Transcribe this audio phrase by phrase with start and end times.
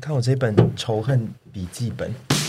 [0.00, 2.39] 看我这本仇恨笔记本。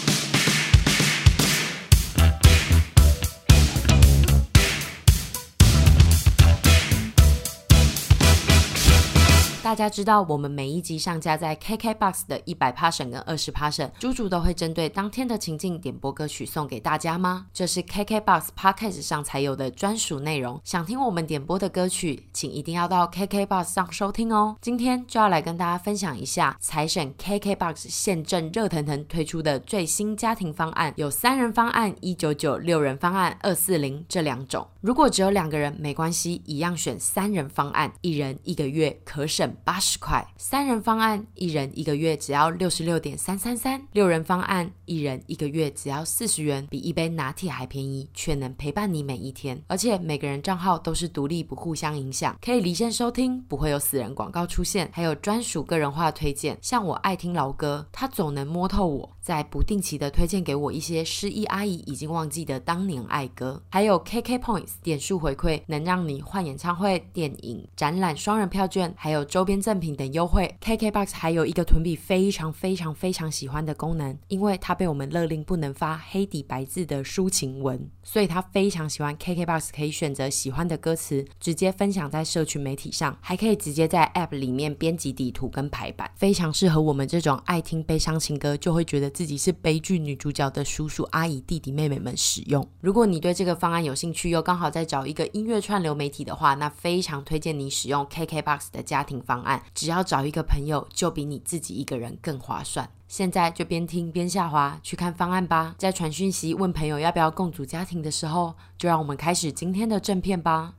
[9.71, 17.47] 大家知道，我们每一集上架在 KKBOX 的一百 Passion 跟二十 Passion，猪猪都会针对当天的情境点播歌曲送给大家吗？
[17.54, 20.60] 这是 KKBOX Podcast 上才有的专属内容。
[20.65, 24.57] 想听我们点播的歌曲，请一定要到 KKBOX 上收听哦。
[24.60, 34.67] 今天就要来跟大家分享一下财神 KKBOX 现正热腾腾推出的最新家庭方案，有三人方案一九九，六人方案二四零这两种。
[34.81, 49.61] 如果只有两个人没关系，一样选三人方案，一人一个月可省八十块；三人方案，一人一个月只要六十六点三三三；六人方案，一人一个月只要四十元，比一杯拿铁还便宜，却能陪伴你每一天。
[49.67, 56.57] 而且每个人账号都是独立，不互相影响，可以离线收听，不会有死人广告出现，还有专属个人化推荐。
[56.62, 63.63] 像我爱听老歌，他总能摸透我，在不定期的推荐给我一些失忆阿姨已经忘记的当年爱歌。
[63.70, 69.62] 还有 KK Points 点数回馈，能让你换演唱会、电影、展览双人票券，还有周边。
[69.62, 92.67] 赠品等优惠，KKBOX 还有一个囤比非常非常非常喜欢的功能，因为它被我们勒令不能发黑底白字的抒情文，所以他非常喜欢 KKBOX 可以选择喜欢的歌词，直接分享在社群媒体上，还可以直接在 App 里面编辑底图跟排版，非常适合我们这种爱听悲伤情歌就会觉得自己是悲剧女主角的叔叔阿姨弟弟妹妹们使用。
[92.80, 99.62] 如果你对这个方案有兴趣，又刚好在找一个音乐串流媒体的话，那非常推荐你使用 KKBOX 的家庭方案。
[99.76, 102.89] 只要找一个朋友，就比你自己一个人更划算。
[103.08, 105.76] 现在就边听边下滑去看方案吧。
[105.78, 110.73] 在传讯息问朋友要不要共组家庭的时候，就让我们开始今天的正片吧。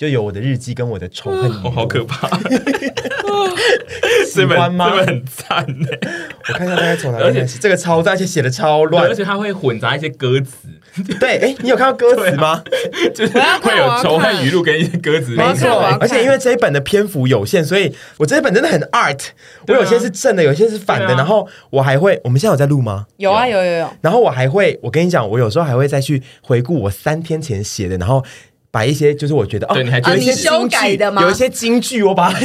[0.00, 2.26] 就有我的日记跟我的仇恨，哦，好可怕！
[4.26, 4.88] 喜欢吗？
[4.88, 5.88] 这本很赞呢。
[6.48, 10.68] 我看一下大家从哪里开始，这个超赞，而且写的超乱，而且它会混杂一些歌词。
[11.20, 12.52] 对，哎，你有看到歌词吗？
[12.52, 12.64] 啊、
[13.14, 15.32] 就是会有仇恨语录跟一些歌词。
[15.32, 15.68] 没错，
[16.00, 19.20] 而且因为这一本的篇幅有限，所以我这一本真的很 art。
[19.68, 21.08] 我有些是正的，有些是反的。
[21.08, 23.04] 啊、然后我还会，我们现在有在录吗？
[23.18, 23.90] 有啊，有有有。
[24.00, 28.24] 然后我还会，我跟你讲，我有时候还会再去回顾我三天前写的，然后。
[28.70, 31.22] 把一些就是我觉得哦，你还觉得一些修改的吗？
[31.22, 32.38] 有一些金句，我把它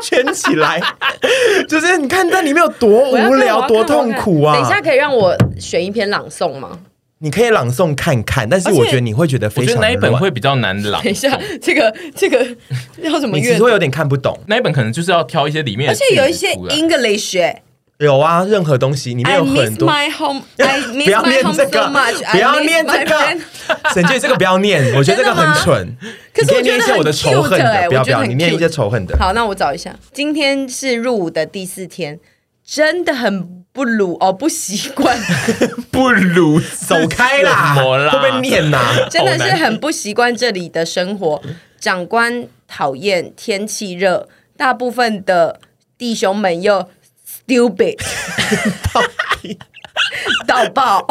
[0.00, 0.80] 圈起来，
[1.68, 4.54] 就是你看这里面有多无聊、 多痛苦啊！
[4.54, 6.78] 等一下可以让我选一篇朗诵吗？
[7.18, 11.02] 你可以朗诵看看，但是我觉得你会觉得非常，我觉得那一本会比较难朗。
[11.02, 12.46] 等一下， 这个这个
[12.98, 13.36] 要怎么？
[13.36, 14.38] 你其实会有点看不懂。
[14.46, 17.56] 那一本可能就是要挑一些里面，而且有一些 English。
[17.98, 19.88] 有啊，任何东西里面有很多。
[19.88, 22.30] I miss my home, I miss my home so much.
[22.30, 23.38] 不要念这个，
[23.94, 25.96] 沈俊，这个不要念，我觉得这个很 蠢。
[26.34, 29.16] 可是我念一些我的仇恨的，不要不要，你念一些仇恨的。
[29.18, 29.96] 好，那我找一下。
[30.12, 32.20] 今天是入伍的第四天，
[32.66, 35.18] 真的很不鲁哦，不习惯。
[35.90, 37.76] 不鲁，走开啦！
[37.76, 39.08] 会不会念呐？
[39.08, 41.42] 真的是很不习惯这里的生活。
[41.80, 45.60] 长官讨厌天气热，大部分的
[45.96, 46.90] 弟兄们又。
[47.46, 47.96] Stupid，
[50.48, 51.06] 到爆，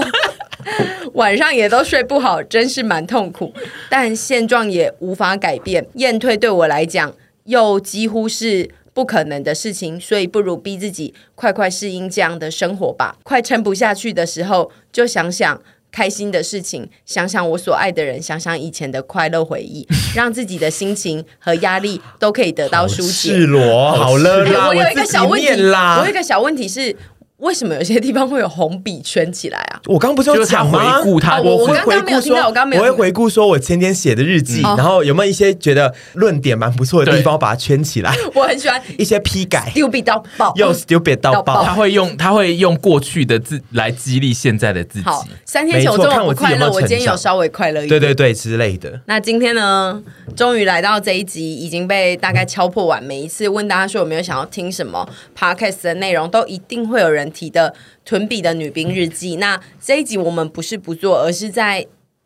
[1.14, 3.54] 晚上也都睡不好，真是蛮痛苦。
[3.90, 7.16] 但现状也无法改变，验退对我来讲
[7.46, 13.16] 又几乎是不可能的事情，所以不如逼自己快快适应这样的生活吧。
[13.24, 15.62] 快撑不下去的时候，就想想。
[15.96, 23.10] 开心的事情，想想我所爱的人，想想以前的快乐回忆，让自己的心情和压力都可以得到疏解。
[23.10, 26.94] 赤裸，好了啦，我有一个小问题啦，我有一个小问题是。
[27.38, 29.82] 为什么有些地方会有红笔圈起来啊？
[29.88, 31.00] 我刚刚不是有讲吗？
[31.00, 32.82] 回顾他，我刚刚没有听到，我刚刚没有。
[32.82, 38.16] 我会回顾说，我前天写的日记，然后有没有一些觉得论点蛮不错的地方，把它圈起来。
[38.34, 41.64] 我很喜欢 一些批改，stupid 到爆，又 stupid 到爆。
[41.64, 45.06] 他会用他会用过去的自来激励现在的自己。
[45.06, 48.00] 好，三天前我这么不快乐，我今天有稍微快乐一点。
[48.00, 49.02] 对对对，之类的。
[49.08, 50.02] 那今天呢？
[50.36, 53.02] 终于来到这一集，已经被大概敲破碗。
[53.02, 55.08] 每一次问大家说有没有想要听什么
[55.38, 57.74] podcast 的内容，都一定会有人提的。
[58.04, 59.38] 屯比的女兵日记。
[59.38, 61.86] 那这一集我们不是不做，而是在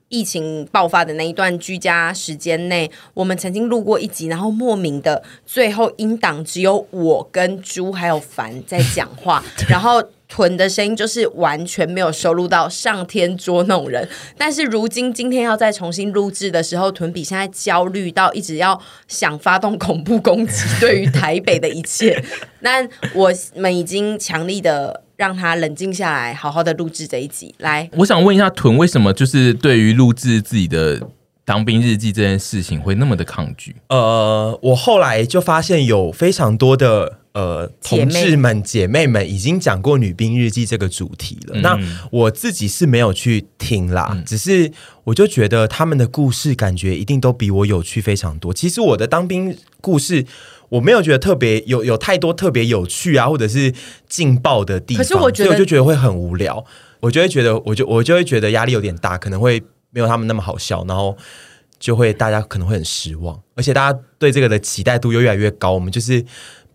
[0.10, 10.04] 疫情爆发的那一段居家时间内，我们曾经录过一集，然后莫名的最后音档只有我跟朱还有凡在讲话， 然后。
[10.30, 22.24] 囤的声音就是完全没有收录到上天捉弄人，但是如今今天要再重新录制的时候，豚比现在焦虑到一直要想发动恐怖攻击，对于台北的一切。
[22.62, 27.56] 那我们已经强力的让他冷静下来，好好的录制这一集。
[27.58, 31.02] 来，我想问一下屯，为什么就是对于录制自己的
[31.44, 33.76] 当兵日记这件事情会那么的抗拒？
[33.90, 37.18] 呃，我后来就发现有非常多的。
[37.40, 41.56] 呃，同志们、姐妹们已经讲过《女兵日记》这个主题了。
[41.56, 41.80] 嗯、那
[42.12, 44.70] 我自己是没有去听啦，嗯、只是
[45.06, 48.54] 我就觉得他们的故事感觉一定都比我有趣非常多。
[48.54, 50.26] 其实我的当兵故事，
[50.68, 53.74] 我没有觉得特别有有太多特别有趣啊，或者是
[54.10, 55.02] 劲爆的地方。
[55.02, 56.66] 可是我觉得，我就觉得会很无聊，
[57.00, 61.16] 我就会觉得，我就我就会觉得压力有点大，可能会没有他们那么好笑，然后
[61.80, 65.72] 就会大家可能会很失望，而且大家对这个的期待度又越来越高。
[65.72, 66.26] 我们就是。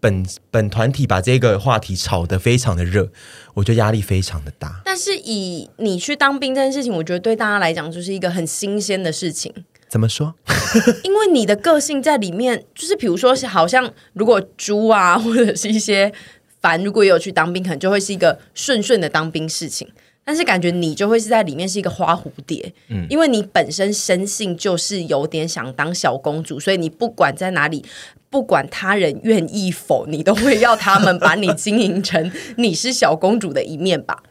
[0.05, 3.09] 本本团体把这个话题炒得非常的热，
[3.55, 4.83] 我觉得压力非常的大。
[4.85, 9.51] 但是以你去当兵这件事情，我觉得对大家来讲就是一个很新鲜的事情。
[9.89, 10.35] 怎么说？
[11.05, 16.13] 因为你的个性在里面，就是比如说，好像如果猪啊，或者是一些
[16.61, 19.89] 凡，如果有去当兵，可能就会是一个顺顺的当兵事情。
[20.25, 27.85] 但是感觉你就会是在里面是一个花蝴蝶，嗯，因为你本身生性就是有点想当小公主，所以你不管在哪里，
[28.31, 34.23] 不管他人愿意否，你都会要他们把你经营成你是小公主的一面吧。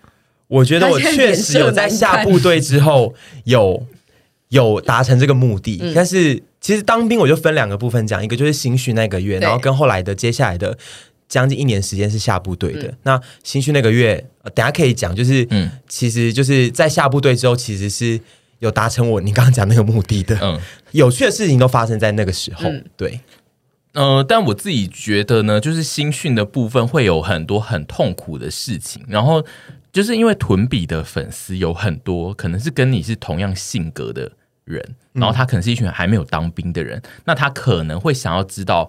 [0.47, 3.13] 我觉得我确实有在下部队之后
[3.43, 3.85] 有
[4.49, 10.75] 有达成这个目的，嗯，但是其实当兵我就分两个部分讲，一个就是新训那个月，然后跟后来的接下来的。
[11.33, 18.19] 将近一年时间是下部队的，嗯、那新训那个月，呃等下可以讲，就是，嗯，其实就是在下部队之后，其实是
[18.59, 20.59] 有达成我你刚刚讲那个目的的，嗯，
[20.91, 23.19] 有趣的事情都发生在那个时候，嗯、对，
[23.93, 29.43] 呃，但我自己觉得呢，就是新训的部分会有很多很痛苦的事情，然后
[29.91, 34.31] 就是因为屯比的粉丝有很多，可能是跟你是同样性格的
[34.65, 38.87] 人，然后他可能是一群还没有当兵的人，嗯、那他可能会想要知道。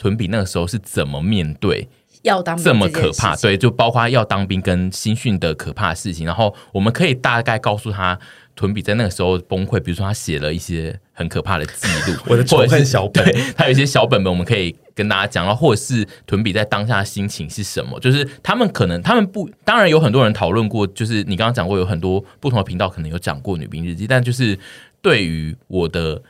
[0.00, 1.86] 屯比那个时候是怎么面对
[2.22, 3.36] 要当兵这么可怕？
[3.36, 6.24] 对，就包括要当兵跟新训的可怕的事情。
[6.24, 8.18] 然后我们可以大概告诉他，
[8.56, 13.24] 屯比在那个时候崩溃，比如说他写了一些很可怕的记录， 我的仇恨小本，
[13.54, 15.44] 他有一些小本本，我们可以跟大家讲。
[15.44, 18.00] 然后或者是屯比在当下的心情是什么？
[18.00, 24.58] 就是他们可能他们不，当然有很多人讨论过，就是你刚刚讲过，有很多不同的频道可能有讲过女兵日记，但就是
[25.02, 26.22] 对于我的。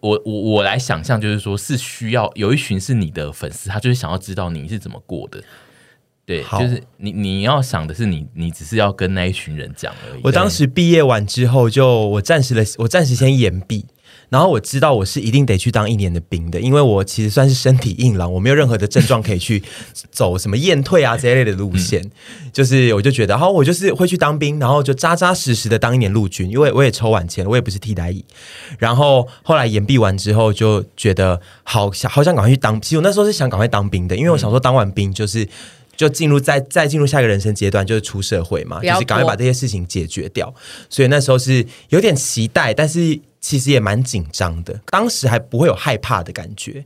[0.00, 5.42] 我我我来想象，就是说，是需要有一群是你的粉丝，他就是想要知道你是怎么过的，
[6.26, 10.20] 对，就是你你要想的是你你只是要跟那一群人讲而已。
[10.24, 13.86] 我当时毕业完之后就，就我暂时的我暂时先延毕。
[14.30, 19.62] 然后我知道我是一定得去当一年的兵的，因为我其实算是身体硬朗，我没有任何的症状可以去
[20.10, 22.00] 走什么验退啊这一类的路线。
[22.52, 28.24] 就是我就觉得，好，我就是会去当兵，然后就扎扎实实的当一年陆军，因为我也抽完签，我也不是替代役。
[28.78, 32.80] 然后后来延毕完之后，就觉得好想好想赶快去当。
[32.80, 35.46] 其实我那时候是想赶快当兵的，因为我想说当完兵就是
[35.96, 40.54] 就进入再再进入下一个人生阶段，就是出社会嘛，就是赶快把这些事情解决掉。
[40.88, 43.18] 所以那时候是有点期待，但是。
[43.40, 46.84] 其实也蛮紧张的，当时还不会有害怕的感觉。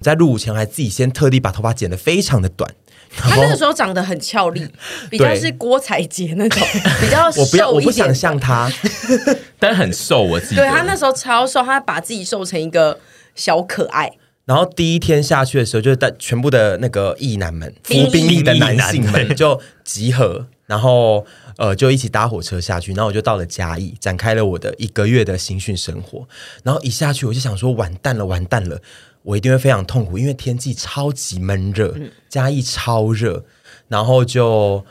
[0.00, 2.72] 在入伍前还自己先特地把头发剪得非常的短。
[3.16, 4.66] 他那个时候长得很俏丽，
[5.10, 6.66] 比较是郭采洁那种，
[7.02, 8.70] 比较瘦我不要，我不想像他，
[9.58, 10.22] 但很瘦。
[10.22, 13.00] 我自己对他那时候超瘦，他把自己瘦成一个
[13.34, 14.12] 小可爱。
[14.46, 21.26] 然后第一天下去的时候，就是带全部的那个役男们、服兵役的男性们就集合，然后。
[21.56, 26.26] 呃，就一起搭火车下去，然后我就到了嘉义，展开了我的一个月的新训生活。
[26.62, 28.80] 然后一下去，我就想说，完蛋了，完蛋了，
[29.22, 31.94] 我一定会非常痛苦，因为天气超级闷热，
[32.30, 33.44] 嘉义超热，
[33.88, 34.82] 然后就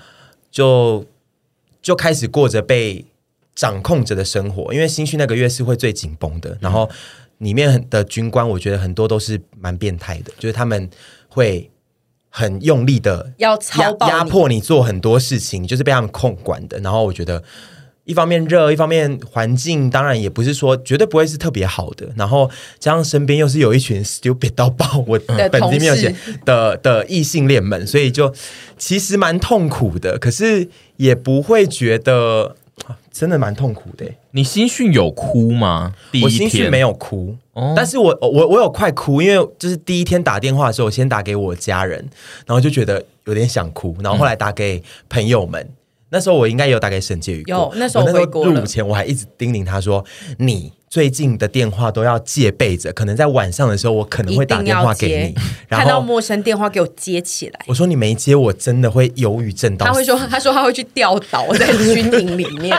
[0.51, 1.03] 就
[1.81, 3.03] 就开始过着被
[3.55, 4.71] 掌控着的生活。
[4.71, 6.87] 因为新训那个月是会最紧绷的，然后
[7.39, 10.87] 里面的军官，我觉得很多都是蛮变态的，就是他们
[11.27, 11.67] 会。
[12.29, 16.79] 很用力的要压压迫你做很多事情，你就是被他们控管的。
[16.79, 17.43] 然后我觉得，
[18.05, 22.07] 一方面热，一方面环境当然也不是说绝对不会是特别好的。
[22.15, 25.19] 然后加上身边又是有一群 stupid 到爆，我
[25.51, 28.33] 本子里面有写的的异性恋们，所以就
[28.77, 30.17] 其实蛮痛苦的。
[30.17, 32.55] 可是也不会觉得。
[33.11, 34.05] 真的蛮痛苦的。
[34.31, 35.93] 你新训有哭吗？
[36.11, 41.97] 第一天我新训没有哭，哦、但是我我我有快哭，因为就是第一天打电话的时候，我先打给我家人，
[42.45, 45.61] 然后就觉得有点想哭，然后后来打给朋友们。
[45.61, 45.73] 嗯、
[46.11, 50.03] 那时候我应该有打给沈介宇，有那时候我回国入伍前我还一直叮咛他说
[50.37, 50.73] 你。
[50.89, 55.39] 最近的电话都要戒备着，可能在晚上的时候，我可能会打电话给你。
[55.69, 57.59] 然后看到陌生电话给我接起来。
[57.67, 59.85] 我说你没接，我真的会忧郁症到。
[59.85, 62.75] 他会说，他说他会去吊倒在军营里面。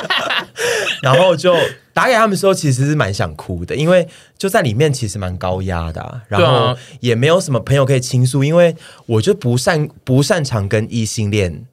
[1.05, 1.55] 然后就
[1.93, 8.75] 打给他们的时候，其实是蛮想哭的，因为就在里面其实蛮高压的，啊，然后也没有什么朋友可以倾诉，因为
[9.07, 11.65] 我就不擅不擅长跟异性恋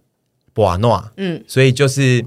[0.64, 2.26] 玩闹，嗯，所以就是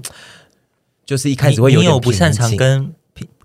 [1.05, 2.93] 就是一开始会有点你有不擅长跟。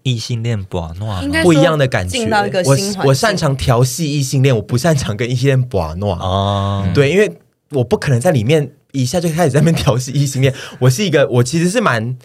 [0.02, 2.28] 异性恋寡诺不一样的感觉。
[2.64, 6.14] 我我擅长调戏异性恋，我不擅长跟异性恋寡诺。
[6.14, 7.28] 哦，对，因为
[7.70, 10.54] 我不可能在里面一下就开始在那边调戏异性恋。
[10.78, 12.16] 我是一个，我其实是蛮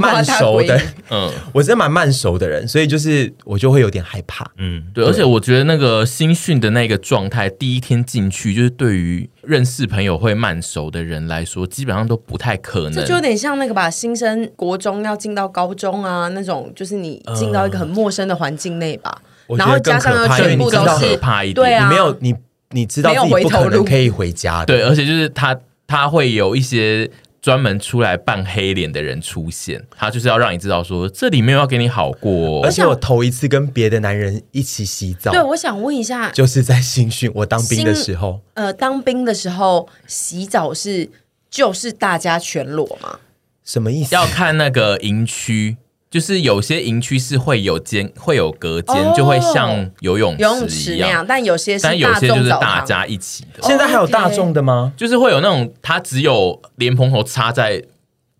[0.00, 0.80] 慢熟的，
[1.10, 4.44] 嗯，我是蛮慢熟的人，所以就是我就会有点害怕。
[4.58, 12.92] 嗯，对，而且我觉得那个新训的那个状态，第一天进去，就是对于认识朋友会慢熟的人来说，基本上都不太可能。
[12.92, 19.16] 这就有点像那个吧，新生国中要进到高中啊，那种就是你进到一个很陌生的环境内吧，
[19.56, 21.54] 然后我觉得更加上又可怕因为全部都你知道是可怕一点。
[21.54, 22.34] 对啊，你没有你
[22.70, 25.56] 你知道自己不可能可以回家的，对，而且就是他
[25.86, 27.08] 他会有一些
[27.46, 41.08] 专门出来扮黑脸的人出现，他就是要让你知道说这里没有要给你好过哦、而且我头一次跟别的男人一起洗澡，对，我想问一下，就是在新训，我当兵的时候，呃，当兵的时候洗澡是
[41.48, 43.20] 就是大家全裸吗？
[43.62, 44.12] 什么意思？
[44.12, 45.76] 要看那个营区。
[46.16, 49.68] 就是有些营区是会有间会有隔间，哦就会像
[50.00, 53.62] 游泳游泳池那样，但有些是但有些就是大家家一起的。
[53.62, 54.94] 现在还有大众的吗？
[54.96, 57.84] 就是会有那种，它只有莲蓬头插在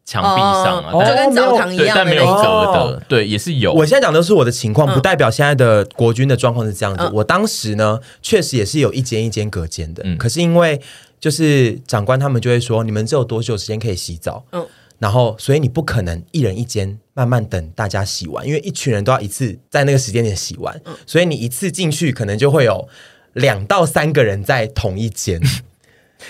[0.06, 3.74] 墙壁上啊，哦、就跟澡堂一样，但没有隔的，对，也是有。
[3.74, 7.04] 我现在讲的是我的情况，不代表现在的国军的状况是这样子。
[7.04, 10.80] 嗯、我当时呢，确实也是有一间一间隔间的，嗯、可是因为
[11.20, 14.42] 就是长官他们就会说，你们只有多久时间可以洗澡？
[14.52, 14.64] 嗯，
[14.98, 22.88] 然后所以你不可能一人一间，慢慢等大家洗完，因为一群人都要一次在那个时间点洗完，嗯、所以你一次进去可能就会有
[23.34, 25.40] 两到三个人在同一间。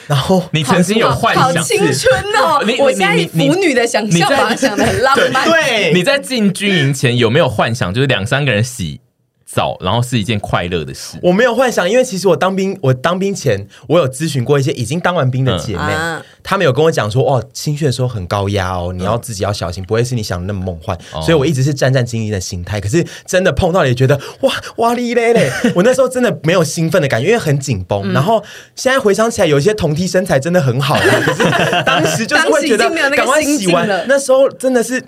[0.08, 2.60] 然后你曾经有幻想，好青春哦！
[2.80, 5.48] 我现在腐女的想象想的很浪漫。
[5.48, 9.00] 对，你在进军营前有没有幻想，就是两三个人洗
[9.46, 11.16] 澡，然后是一件快乐的事？
[11.22, 20.96] 我没有幻想，因为其实我当兵，我当兵前我有咨询过一些已经当完兵的姐妹，嗯、她们有跟我讲说，哦，新训的时候很高压哦，你要自己要小心，不会是你想的那么梦幻。
[21.12, 22.80] 嗯、所以我一直是战战兢兢的心态。
[22.80, 25.50] 可是真的碰到了，也觉得哇哇哩嘞嘞！
[25.74, 28.00] 我那时候真的没有兴奋的感觉，因为很紧绷。
[28.04, 28.40] 嗯、然后
[28.76, 30.94] 现在回想起来，有一些同梯身材真的很好，
[31.26, 31.42] 可是
[31.84, 33.88] 当时就是会觉得赶快洗完。
[34.06, 35.02] 那时候真的是。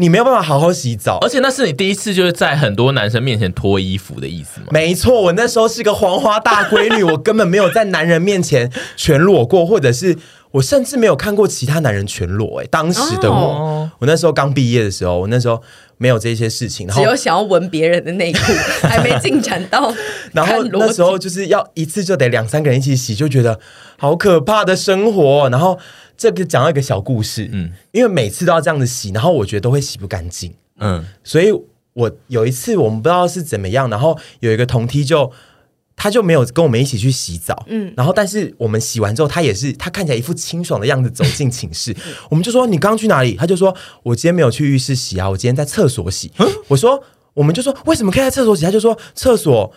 [0.00, 4.66] 你没有办法好好洗澡，而且那是你第一次就是在很多男生面前脱衣服的意思吗？
[4.70, 10.16] 没错，我那时候是个黄花大闺女， 我根本没有在男人面前全裸过，或者是
[10.50, 12.60] 我甚至没有看过其他男人全裸。
[12.60, 15.62] 哎，当时的我，哦、我那时候刚毕业的时候，我那时候
[15.96, 18.40] 没有这些事情，然后只有想要闻别人的内裤，
[18.86, 19.92] 还没进展到。
[20.32, 23.58] 然后那时候就是要一次就得两三个人一起洗，就觉得
[23.96, 25.48] 好可怕的生活。
[25.50, 25.78] 然后。
[26.20, 31.52] 这个讲到一个小故事，嗯，因为每次都要这样子洗，然后我觉得都会洗不干净，嗯，所以
[31.92, 35.30] 我有一次我们不知道是怎么样，然后有一个同梯就
[35.98, 41.94] 他就没有跟我们一起去洗澡，嗯，然后但是我们洗完之后，他也是他看起来一副清爽的样子走进寝室，
[42.30, 43.34] 我们就说你刚刚去哪里？
[43.34, 43.74] 他就说
[44.04, 46.30] 我今天没有去浴室洗啊，我今天在厕所洗。
[46.38, 47.02] 嗯，我说
[47.34, 48.64] 我们就说为什么可以在厕所洗？
[48.64, 49.72] 他就说厕所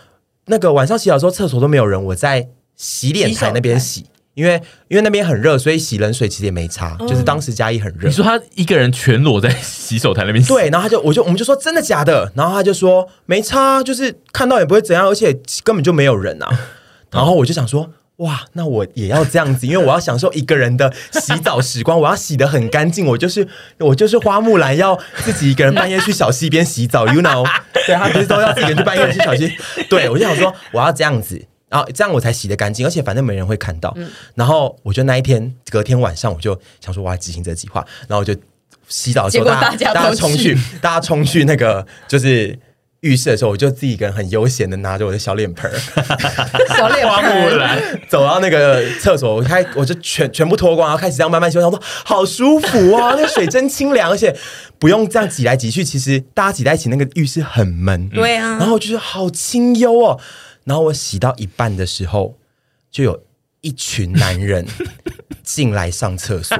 [0.46, 4.06] 那个晚上洗澡的时候厕所都没有人，我在洗脸台那边洗。
[4.34, 6.96] 因为因为那边很热，所以洗冷水其实也没差。
[7.00, 8.08] 嗯、就是当时嘉义很热。
[8.08, 10.48] 你说他一个人全裸在洗手台那边洗？
[10.48, 12.32] 对，然后他就我就我们就说真的假的？
[12.34, 16.48] 然后他就说没差，就是看到也不会怎样，而且根本就没有人啊。
[17.12, 23.04] 然后我就想说哇，那我也要这样子，因为我要享受一个人的洗澡时光，我要洗的很干净。
[23.04, 23.46] 我就是
[23.78, 27.46] 我就是花木兰，要自己一个人半夜去小溪边洗澡，you know？
[27.86, 29.52] 对，他不是都要自己一个人去半夜去小溪？
[29.90, 31.44] 对，我就想说我要这样子。
[31.72, 33.90] 然后这样我才洗得干净，而且反正没人会看到。
[33.96, 37.82] 嗯、然后我就那一天隔天晚上，我就想说我要执行这计划。
[38.06, 38.36] 然后我就
[38.88, 42.58] 洗澡的时候，大家大家冲去， 大家冲去那个就是
[43.00, 45.72] 浴室的时候，我就自己一个人很悠闲的拿着我的小脸盆，
[46.76, 51.56] 小脸盆，走到那个厕所，我开我就全全部脱光，然后开始这样慢慢洗。
[51.56, 54.36] 我说好舒服啊，那水真清凉，而且
[54.78, 55.82] 不用这样挤来挤去。
[55.82, 58.58] 其实大家挤在一起，那个浴室很闷，对啊。
[58.58, 60.20] 然后我就觉得好清幽哦。
[60.64, 62.38] 然后我洗到一半的时候，
[62.90, 63.22] 就有
[63.62, 64.66] 一群男人
[65.42, 66.56] 进来上厕所，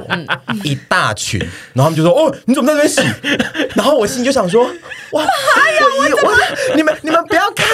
[0.63, 1.39] 一大群。
[1.73, 3.01] 然后他们就说：“哦，你怎么在这边洗？”
[3.75, 4.65] 然后我心里就想说
[5.11, 7.65] ：“哇，我我，我你们你们不要看，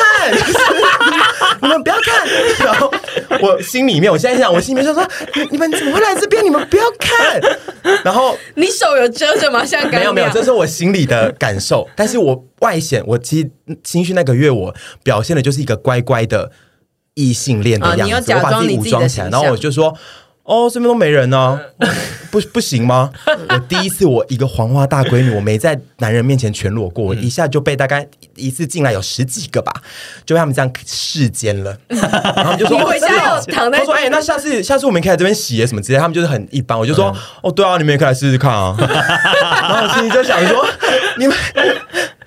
[1.62, 2.28] 你们不要看。
[2.64, 2.92] ”然后
[3.42, 6.44] 我心里面，我现在想，我心里面就说：“你你们怎么会来这边？
[6.44, 7.42] 你们不要看。”
[8.04, 9.66] 然后你手有遮着吗？
[9.66, 11.88] 现在没有没有，这是我心里的感受。
[11.96, 12.46] 但是我。
[12.60, 13.50] 外显，我其实
[13.86, 16.52] 新训那个月，我表现的就是一个乖乖的
[17.20, 19.94] 异性恋的样子，我把自己武装起来，然后我就说
[20.44, 21.60] ：“哦，这边都没人呢，
[22.32, 23.12] 不不行吗？”
[23.50, 29.74] 我第一次，我一个黄花大闺女，我没在男人面前全裸过，我一下就被大概一次进来有十几个吧，
[30.26, 40.66] 就被他们这样视奸了，然后就说：“回家有躺在。”他说：“哎，那下次下次我们可以来这边洗什么之类。”他们就是很一般，我就说：“哦，对啊，你们也可以来试试看啊。”然后我心里就想说
[41.20, 41.36] ：“你们。”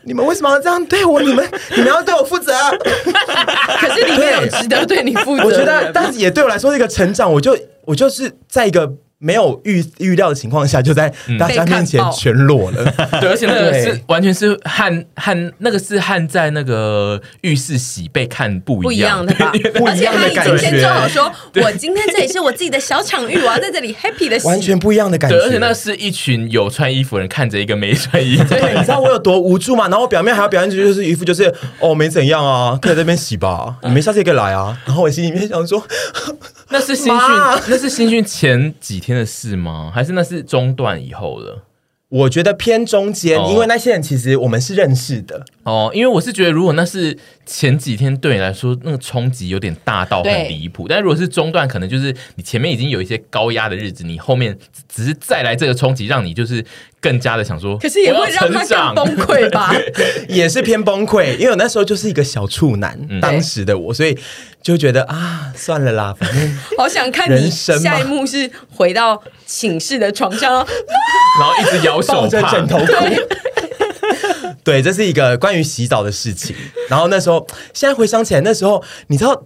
[0.04, 1.21] 你们为什么要这样对我？
[1.21, 2.52] 你们 你们要对我负责。
[3.80, 7.32] 可是里面有值得对你负责我觉得，但是也对我来说是一个成长。
[7.32, 8.92] 我就我就是在一个。
[9.25, 12.85] 没有预预料的情况下，就在大家面前全裸了。
[13.21, 19.52] 对，而且那个是完全是焊焊，那个是焊在那个浴室洗被看不一样的吧？
[19.75, 20.52] 不一样的 感觉。
[20.52, 24.49] 而且他今天装好说，我今天这里是我自己的小场域，我要在这里 happy 的洗。
[24.49, 25.37] 完全不一样的感觉。
[25.37, 28.45] 对，而且那是一群有穿衣服的人看着一个没穿衣服。
[28.49, 29.85] 对，你知道我有多无助吗？
[29.85, 34.76] 然后我表面还要表现出就是一副就是哦没怎样啊，可以在这边洗吧，你没下次也可以来啊。
[34.85, 35.81] 然后我心里面想说，
[36.71, 37.21] 那是新训，
[37.69, 39.90] 那是新训前几天的事吗？
[39.95, 41.64] 还是那是中断以后了？
[42.09, 45.90] 我觉得偏中间，哦、因为那些人其实我们是认识的哦。
[45.95, 47.16] 因为我是觉得，如果那是
[47.54, 50.88] 前几天对你来说，那个冲击有点大到很离谱。
[50.88, 54.56] 但如果是中断，可能就是你前面已经有一些高压的日子，你后面
[54.88, 56.64] 只是再来这个冲击，让你就是
[56.99, 59.71] 更加的想说，可是也会让他更崩溃吧？
[60.30, 64.16] 也是偏崩溃，因为我那时候就是一个小处男，嗯、当时的我，所以。
[64.62, 72.92] 就觉得啊，算了啦，反正好想看你下一幕是回到寝室的床上， 然后一直摇手抱着枕头哭。
[74.62, 76.54] 对，对，这是一个关于洗澡的事情。
[76.88, 79.45] 然后那时候，现在回想起来，那时候你知道，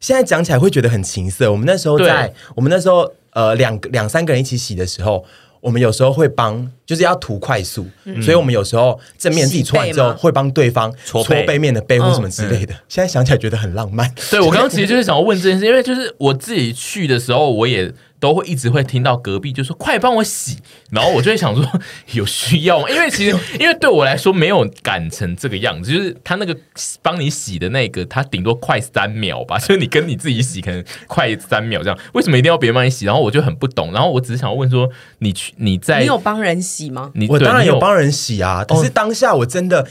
[0.00, 1.50] 现在讲起来会觉得很情色。
[1.50, 5.24] 我们那时候在，我们那时候呃，两两三个人一起洗的时候。
[5.58, 12.72] 我们有时候会帮，就是要图快速，嗯、所以我们有时候正面自己搓完之后，会帮对方搓背面的背或什么之类的。
[12.72, 14.08] 嗯、现在想起来觉得很浪漫。
[14.30, 17.92] 对，我刚刚其实就是想要问这件事，因为就是我自己去的时候，我也。
[18.18, 20.58] 都会一直会听到隔壁就说快帮我洗，
[20.90, 21.64] 然后我就会想说
[22.12, 22.88] 有需要吗？
[22.88, 26.56] 因为其实 因为对我来说没有赶成这个样子，就是他那个
[27.02, 33.04] 帮你洗的那个，他顶多快三秒吧， 就是你跟你自己洗可能快三秒这样，为什么一定要别人帮你洗？
[33.04, 37.10] 然后我就很不懂，然后我只是想要问说，你去你在你有帮人洗吗？
[37.14, 39.86] 你我当然有帮人洗啊，可是当下我真的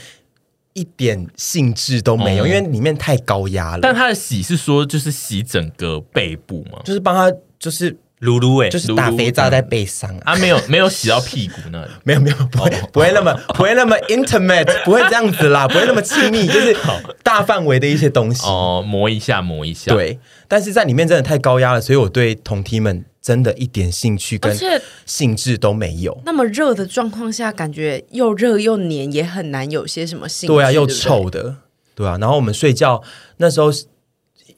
[0.72, 3.80] 一点兴致都没有，哦、因为里面太高压了。
[3.80, 7.96] 但他的洗是说就是洗整个背部嘛，就是帮他就是。
[8.22, 16.74] 噜噜哎，就是打肥皂在背上啊，啊没有没有洗到屁股那里， 没有没有不会不会那么不会那么 intimate，不会这样子啦， 不会那么亲密，就是
[17.22, 18.46] 大范围的一些东西。
[18.46, 24.56] 哦，磨一下磨一下，对，但是在里面真的太高压了，所以我对同梯们真的一点兴趣跟
[25.04, 26.18] 兴致都没有。
[26.24, 30.54] 那么热的状况下，感觉又热又黏，也很难有些什么兴趣。
[30.54, 31.56] 对啊，又臭的，
[31.94, 33.02] 对啊，然后我们睡觉
[33.36, 33.70] 那时候。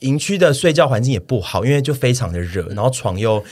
[0.01, 3.45] 营区的睡觉环境也不好，因为就非常的热，然后床又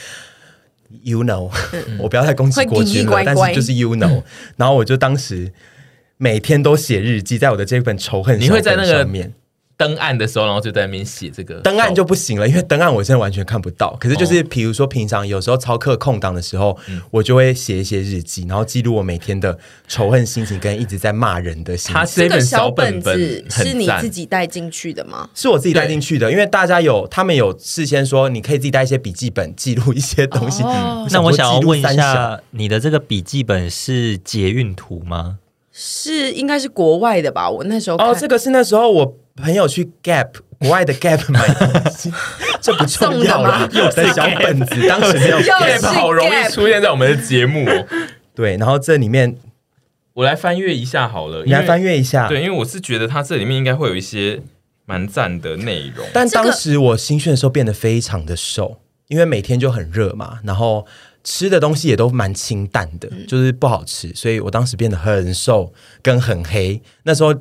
[1.03, 4.23] ，you know，、嗯、我不要再攻击国军了，乖乖但是就是 you know，、嗯、
[4.55, 5.51] 然后我就当时
[6.17, 9.33] 每天都写日记，在我的这本仇恨你会在那个面。
[9.77, 11.61] 登岸的时候，然后就在那边写这个。
[11.61, 13.95] 登岸就不行了，因为登岸我现在完全看不到。
[13.99, 19.55] 可是就是，比如说平常有时候操课空档的时候，嗯、我就会写一些日记，然后记录我每天的
[19.87, 21.93] 仇恨心情跟一直在骂人的心情。
[21.93, 25.29] 他这本小本子是你自己带进去的吗？
[25.35, 30.63] 是我自己带进去的，因为大家有他们有事先说，你可以自己带一些笔记本记录一些东西。
[30.63, 35.37] 哦、那我想要问一下，你的这个笔记本是捷运图吗？
[35.71, 37.47] 是，应该是国外的吧？
[37.47, 39.17] 我那时候哦，这个是那时候我。
[39.37, 42.11] 朋友去 Gap 国外的 Gap 买东西，
[42.59, 43.69] 这不重要了。
[43.71, 47.65] 有的小本子，当时没有 Gap，好容易出现在我们的节目。
[48.33, 49.37] 对，然后这里面
[50.13, 52.27] 我来翻阅一下好了，你来翻阅一下。
[52.27, 54.41] 对，因为我是觉得它这里面应该会有一些
[54.85, 56.05] 蛮赞的内容。
[56.11, 60.85] 但当时我新训的时候变得非常的瘦，因为每天就很热嘛，然后
[61.23, 65.71] 吃的东西也都蛮清淡的，就是不好吃，所以我当时变得很瘦
[66.01, 66.81] 跟很黑。
[67.03, 67.35] 那时候。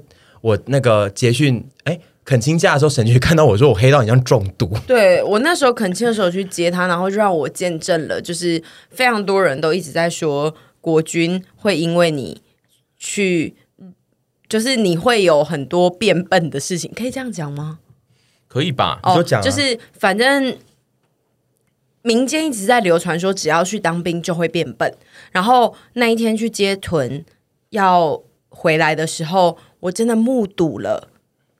[0.46, 4.70] 我那个结训，哎，恳亲假的时候，沈局看到我说我黑到你像中毒。
[4.86, 12.40] 对，我那时候恳亲的时候去接他，然后就让我见证了，就是非常多人都一直在说国军会因为你
[12.96, 13.56] 去，
[14.48, 17.80] 就是你会有很多变笨的事情，可以这样讲吗？
[18.46, 19.00] 可以吧？
[19.02, 20.56] 哦，就，就是反正
[22.02, 24.94] 民间一直在流传说，只要去当兵就会变笨。
[25.32, 27.24] 然后那一天去接屯
[27.70, 29.58] 要回来的时候。
[29.86, 31.08] 我真的目睹了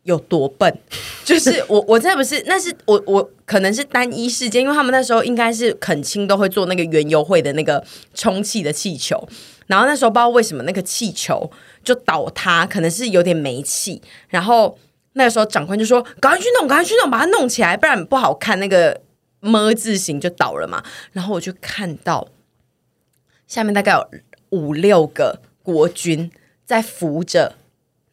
[0.02, 0.78] 有多笨，
[1.24, 7.84] 就是我，我真的不是，那是我，我可能是单一事件，因为他们那时候应该是肯亲都会做那个园游会的那个
[8.14, 9.28] 充气的气球，
[9.66, 11.50] 然后那时候不知道为什么那个气球
[11.84, 14.76] 就倒塌，可能是有点没气，然后
[15.12, 19.00] 那个时候长官就说：“赶快去弄，赶快去弄，把它弄起来，不然不好看，那个
[19.40, 22.28] 么字形就倒了嘛。”然后我就看到
[23.46, 24.08] 下面大概有
[24.50, 26.30] 五六个国军
[26.64, 27.54] 在扶着。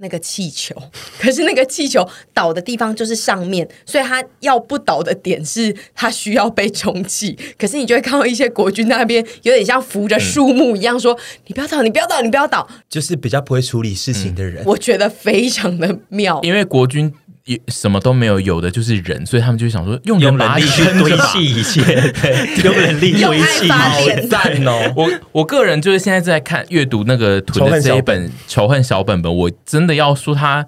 [0.04, 0.76] 那个气球，
[1.18, 7.36] 可是那个气球倒的地方就是上面，所以它要不倒的点是它需要被充气。
[7.58, 17.12] 可是你就会看到一些国军那边有点像扶着树木一样说：“嗯、你不要倒，你不要倒，你不要倒。”就是比较不会处理事情的人，我觉得非常的妙，因为国军。
[17.46, 24.94] 也什么都没有，有的就是人，所以他们就想说用用人力去堆砌一切， 对，用人力堆砌，好赞哦！
[24.96, 30.66] 我我个人就是现在在看阅读那个囤的这一本《仇恨小本本》，我真的要说他，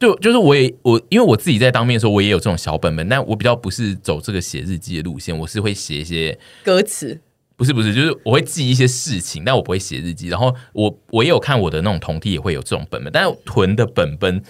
[0.00, 7.20] 就就是我也我因为我自己在当面的时候，我也有这种小本本，但我比较不是走这个写日记的路线，我是会写一些歌词，
[7.56, 10.28] 不是不是，就是我会记一些事情，但我不会写日记。
[10.28, 14.42] 然后我我也有看我的那种同梯也会有这种本本，但是囤的本本。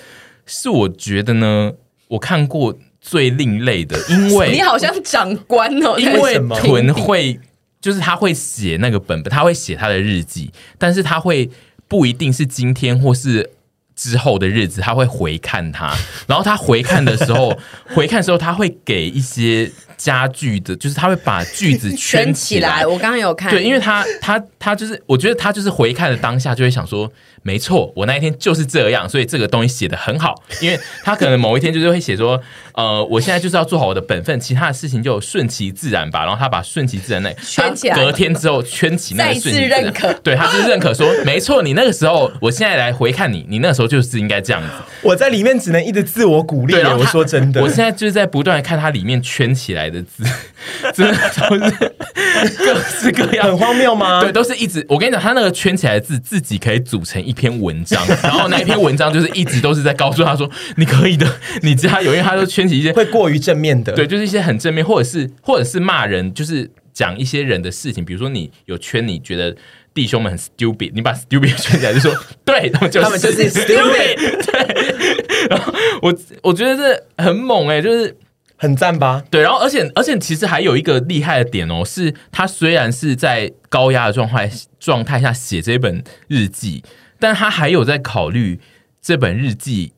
[0.47, 1.73] 是我觉得呢，
[2.09, 7.39] 我看过最另类的，因 为你好像长官哦，因为屯会
[7.81, 11.51] 就是他会写那个本本，他会写他的日记，但是他会
[11.89, 13.51] 不一定是今天或是
[13.95, 15.95] 之后的日子，他会回看他，
[16.27, 17.57] 然后他回看的时候，
[17.95, 19.71] 回看的时候他会给一些。
[19.97, 22.85] 家具的，就是他会把句子圈起来。
[22.85, 27.11] 我刚刚有看，对，因为他他他就是，我觉得他就是回看的当下就会想说，
[27.43, 30.35] 没错，我那一天就是这样，所以这个东西写的很好。
[30.61, 32.39] 因为他可能某一天就是会写说，
[32.75, 36.25] 呃，我现在就是要做好我的本分，其他的事情就顺其自然吧。
[36.25, 44.69] 然后他把顺其自然那 圈起来，隔天之后圈起那个顺其自然，对，他就是认可说，没错，你那个时候，我现在来回看你，你那个时候就是应该这样子。
[45.03, 46.75] 我在里面只能一直自我鼓励。
[46.75, 50.25] 对，我说真的，我现在就是在不断的看它里面圈起来的字。
[50.95, 51.17] 真的
[51.49, 54.21] 都是各式各样，很荒谬吗？
[54.21, 54.85] 对，都是一直。
[54.89, 61.27] 我跟你讲，他那个圈起来的字，自己可以组成一篇文章， 然后那一篇文章就是一直都是在告诉他说：“你可以的，
[61.63, 68.05] 你加油。”因为他都圈起一些会过于正面的，对，就是一些很正面，或者是或者是骂人，就是讲一些人的事情。
[68.05, 69.55] 比如说，你有圈，你觉得
[69.95, 74.45] 弟兄们很 stupid，你把 stupid 圈起来，就说 对，他们就是，他们就是 stupid。
[74.45, 78.17] 对，然后我我觉得这很猛哎、欸，就是。
[78.57, 79.23] 很赞吧？
[79.31, 86.83] 对，然后而且而且其实还有一个厉害的点哦，是他虽然是在高压的状态状态下写这本日记，
[87.19, 88.61] 但他还有在考虑
[89.03, 89.93] 这本日记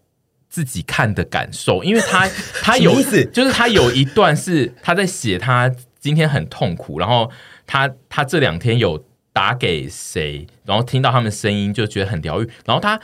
[0.48, 2.28] 自己看的感受，因为他
[2.62, 7.30] 他有就是他有一段是他在写他今天很痛苦，然后
[7.66, 9.04] 他他这两天有。
[9.36, 12.48] 打给谁，然后听到他们声音就觉得很疗愈。
[12.64, 12.98] 然后他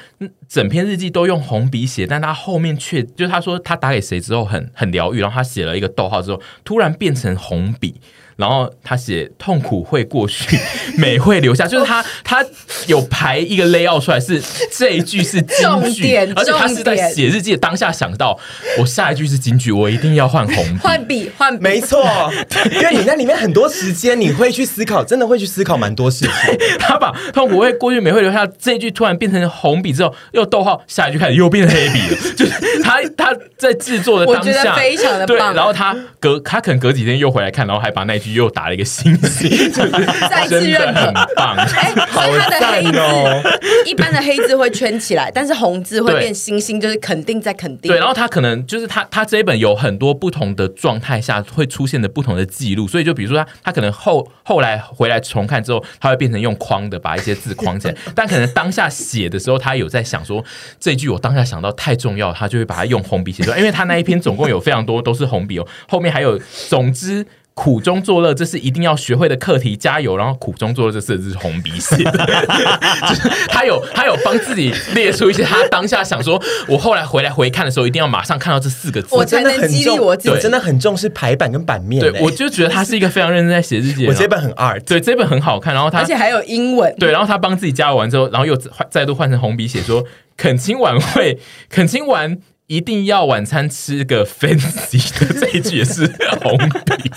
[0.48, 8.00] 整篇日记都用红笔写，但他后面却就他说他打给谁之后很很疗愈，然后他写了一个逗号之后，突然变成红笔。
[8.42, 10.58] 然后他写痛苦会过去，
[10.98, 12.44] 美会留下，就是他他
[12.88, 14.42] 有排一个 layout 出来，是
[14.76, 18.36] 这一句是金句，而且他是在写日记的当下想到，
[18.80, 22.04] 我下一句是金句，我一定要换红笔， 换笔换笔，没错，
[22.72, 26.32] 因为你在里面很多时间，你会去思考，真的会去思考蛮多事情。
[26.80, 34.74] 他把痛苦会过去，美会留下这一句突然变成红笔之后，又逗号，下一句开始又变成黑笔了，就是他他在制作的当下。
[34.74, 38.31] 非常的棒，对，然后他隔他可能隔几天又回来看，然后还把那句。
[38.32, 41.56] 又打了一个星星，就是再次认可，很棒。
[41.56, 47.90] 哎，所以他的黑字，一般的黑字会圈起来，但是红字会变星星，就是肯定在肯定。
[47.90, 60.44] 对，然后他可能就是他，他这一本有很多不同的状态下会出现的不同的记录，所以就比如说他，他可能后后来回来重看之后，他会变成用框的把一些字框起来，但可能当下写的时候，他有在想说
[60.78, 67.26] 这句我当下想到太重要，他就会把它用红笔写出来，因为他那一篇总共有非常多都是红笔哦，后面还有总之。
[67.54, 70.16] 苦中作乐，这是一定要学会的课题，加油！
[70.16, 72.12] 然后苦中作乐，这四个字是红笔写的，
[73.08, 82.00] 就是他有他有帮自己列出一些他当下想说，我后来回来回看的时候，一定要马上看到这四个字，我才能激励，我自己真的很重视排版跟版面。
[82.00, 84.06] 对，我就觉得他是一个非常认真在写日记。
[84.06, 85.74] 我这本很 art，对，这本很好看。
[85.74, 88.56] 然后他而且还有英文，对，然后他帮自己加油完之后，然后又
[88.90, 90.02] 再度换成红笔写说，
[90.38, 91.38] 恳亲晚会，
[91.68, 92.38] 恳亲完。
[92.68, 96.06] 一定要晚餐吃个 fancy 的这一句也是
[96.40, 97.10] 红笔，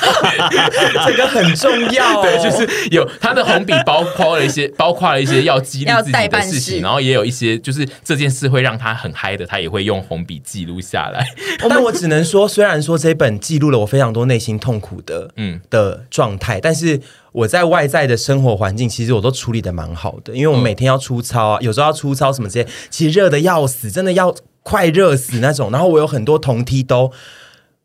[1.06, 2.22] 这个很重要。
[2.24, 11.26] 对，就是有他的红笔，包括了一些， 包括了一些要激励自己的事情，然后也有一些就是这件事会让他很嗨的，他也会用红笔记录下来。
[11.70, 17.00] 但我只能说，虽然说这本记录了我非常多内心痛苦的嗯的状态，但是
[17.32, 24.36] 我在外在的生活环境其实我都处理的蛮好的，因为我每天要出操啊，有时候要出操什么这些，其实热的要死，真的要。
[24.66, 27.12] 快热死那种，然后我有很多同梯都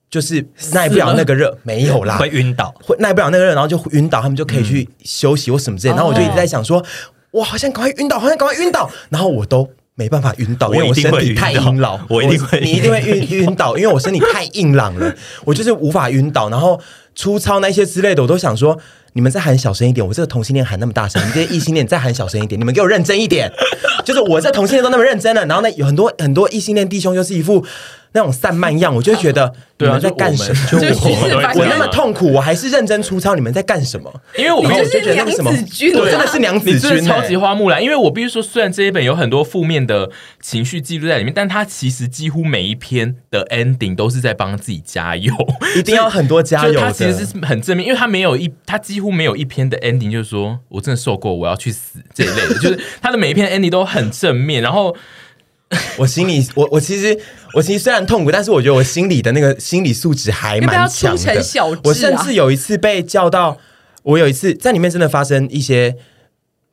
[0.09, 5.93] 就是耐不了那个热， 没有啦，会晕倒，会耐不了那个热，然后就晕倒，他们就可以去休息或什么之类。
[5.93, 6.83] 然后我就一直在想说，
[7.33, 15.15] 我好像赶快晕倒，好像赶快晕倒，然后我都没办法晕倒，因为我身体太硬朗，我一定会， 你一定会晕 晕倒，因为我身体太硬朗了，
[15.45, 16.49] 我就是无法晕倒。
[16.49, 16.81] 然后
[17.15, 18.79] 粗糙那些之类的，我都想说，
[19.13, 23.51] 你们再喊小声一点，我这个同性恋喊那么大声，你们这些异性恋再喊小声一点，你们给我认真一点。
[24.05, 27.65] 就是我这同性恋都那么认真了，然后呢，有很多很多异性恋弟兄就是一副。
[28.13, 30.61] 那种散漫样，我就会觉得你们在干什么？
[30.67, 34.13] 就我我那么痛苦，我还是认真粗糙，你们在干什么？
[34.37, 37.83] 因为我你就觉得那个什么，我真的是娘子军，超级花木兰。
[37.83, 45.33] 因为我必须说，虽然这一本有很多负面的情绪记录在里面，但它其实几乎每一篇的 ending 都是在帮自己加油，
[45.77, 46.81] 一定要很多加油。
[46.81, 52.55] 它其实是很正面，因为它没有一，它几乎没有一篇的 ending 就是说我真的受够，我要去死这一类的。
[52.55, 54.97] 就是它的每一篇 ending 都很正面，然后。
[55.99, 57.17] 我心里，我我其实，
[57.55, 61.35] 我其实虽然痛苦，但是我觉得我心里的那个心理素质还蛮强的。
[61.35, 63.57] 要要啊、我甚至有一次被叫到，
[64.03, 65.97] 我有一次在里面真的发生一些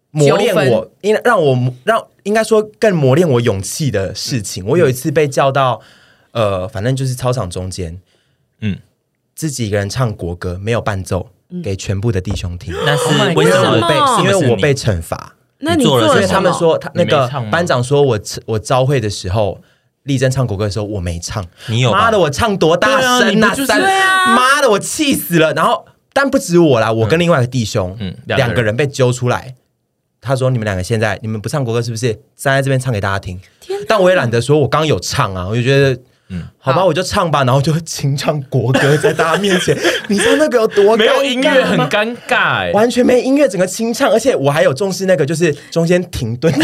[0.09, 4.65] 磨练我，应让我让应该说更磨练我勇气的事情。
[4.65, 5.79] 我有一次被叫到，
[6.31, 7.99] 呃，反正就是操场中间，
[8.61, 8.79] 嗯，
[9.35, 11.29] 自己一个人唱国歌，没有伴奏，
[11.63, 12.73] 给全部的弟兄听。
[12.83, 14.23] 那是为什么被？
[14.23, 15.35] 因为我被惩罚。
[15.59, 19.59] 那你做了，因为他们说他那个班长说我我招会的时候，
[20.03, 21.91] 立正唱国歌的时候我没唱，你有？
[21.91, 23.53] 妈的，我唱多大声呐！
[23.65, 23.81] 三，
[24.35, 25.53] 妈的，我气死了。
[25.53, 29.55] 然后，但不止我啦，我跟另外一个弟兄，嗯，两个人被揪出来。
[30.21, 32.13] 他说：“你们两个现在你们不唱国歌是不是？
[32.35, 33.39] 站在这边唱给大家听。”
[33.87, 35.99] 但我也懒得说，我刚刚有唱啊，我就觉得。
[36.29, 39.77] 嗯，好吧，我就唱吧，然后就清唱国歌在大家面前，
[40.09, 40.97] 你知道那个有多尴尬吗？
[40.97, 46.53] 没有音乐很尴尬，欸，完全没音乐，整个清唱，而且我还有重视那个，就是中间停顿。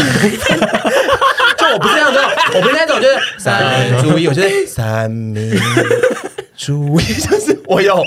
[1.56, 2.22] 就我不是那种，
[2.56, 5.58] 我不是那种，就是三注意，我觉得三民
[6.56, 8.02] 注意， 就是我有，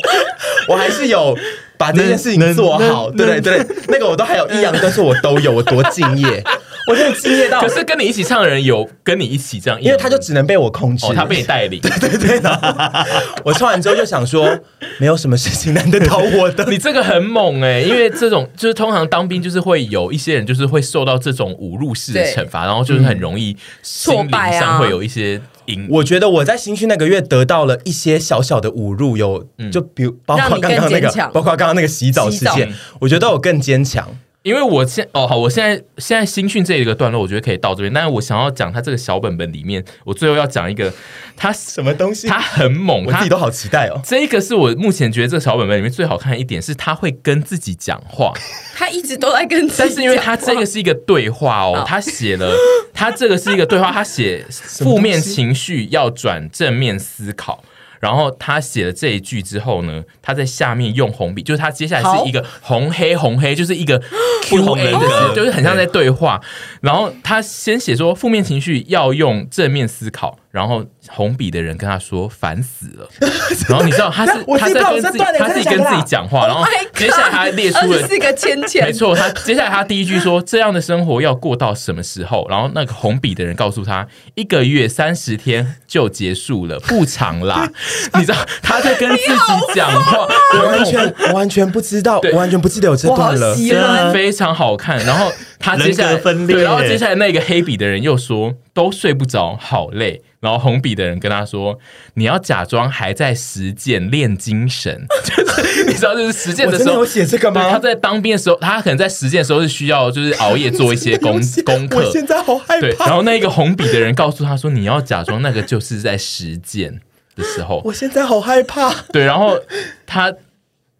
[0.67, 1.35] 我还是有
[1.77, 3.63] 把这件事情做好，对对？
[3.63, 6.43] 对，那个我都还有抑扬顿挫，我都有，我多敬业。
[6.89, 11.81] 我真的敬业到，可是跟你一起唱的人有跟你一起这样，因为他就只能被我控制，哦、他被你带领。
[11.81, 12.39] 对 对对。
[12.39, 13.05] 的，
[13.43, 14.57] 我唱完之后就想说，
[14.97, 16.63] 没有什么事情难得倒我的。
[16.71, 25.41] 你这个很猛哎、欸，因为这种就是通常当兵就是会有一些人就是会受到这种侮辱式的惩罚，然后就是很容易心灵上会有一些
[25.89, 34.09] 我觉得我在新训那个月得到了一些小小的侮辱，有就比如包括刚刚那个，包括刚刚那个洗澡事件，我觉得我更坚强。
[34.47, 37.91] 因为我现哦好，我现在现在新训这一个段落，我觉得可以到这边。
[37.91, 40.89] 但是我想要讲他这个小本本里面，我最后要讲一个
[41.35, 42.29] 他什么东西？
[42.29, 43.99] 他很猛，我自己都好期待哦。
[44.05, 48.31] 这个是我目前觉得这个小本本里面最好看的一点，是他会跟自己讲话。
[48.73, 52.55] 他一直都在跟自己讲话，但是因为他这个是一个对话哦，他写了，
[52.93, 57.61] 他这个是一个对话，他写负面情绪要转正面思考。
[57.99, 64.01] 然后他写了这一句之后呢，他在下面用红笔，就是他接下来是一个红黑红黑，就是一个
[64.43, 66.41] Q A 的，就是很像在对话。
[66.81, 70.37] 然后他先写说负面情绪要用正面思考。
[70.57, 73.07] 然后红笔的人跟他说烦死了，
[73.69, 76.65] 然后你知道他是他在跟自己他自己跟自己讲话，然后
[76.95, 82.47] 接下来他列出了四个签签，没错，他接下来他第一句说这样的生活要过到什么时候？
[82.49, 87.69] 然后那个红笔的人告诉他一个月三十天就结束了，不长啦。
[88.17, 94.97] 你知道他在跟自己讲话，我完全我完全不知道，我完全不记得有这段了，真的非常好看。
[95.05, 100.21] 然后他接下来分裂，然后接下来那个黑笔的人又说都睡不着，好累。
[100.39, 101.79] 然后红笔的人跟他说
[102.13, 107.71] ：“你要假装还在实践练精神， 就是你知道，就是实践的时候。”我写这个吗？
[107.71, 111.97] 他在当兵的时候，他可能在实践的时候是需要就是熬夜做一些 功功课。
[111.97, 112.81] 我现在好害怕。
[112.81, 117.01] 对，然后那个红笔的人告诉他说：“你要假装那个就是在实践
[117.35, 118.93] 的时候。”我现在好害怕。
[119.11, 119.59] 对，然后
[120.05, 120.31] 他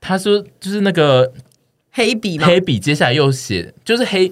[0.02, 1.32] 他说就是那个
[1.98, 4.32] 黑笔，黑笔接下来又写，就是黑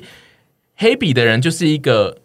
[0.76, 2.20] 黑笔的人就是一个。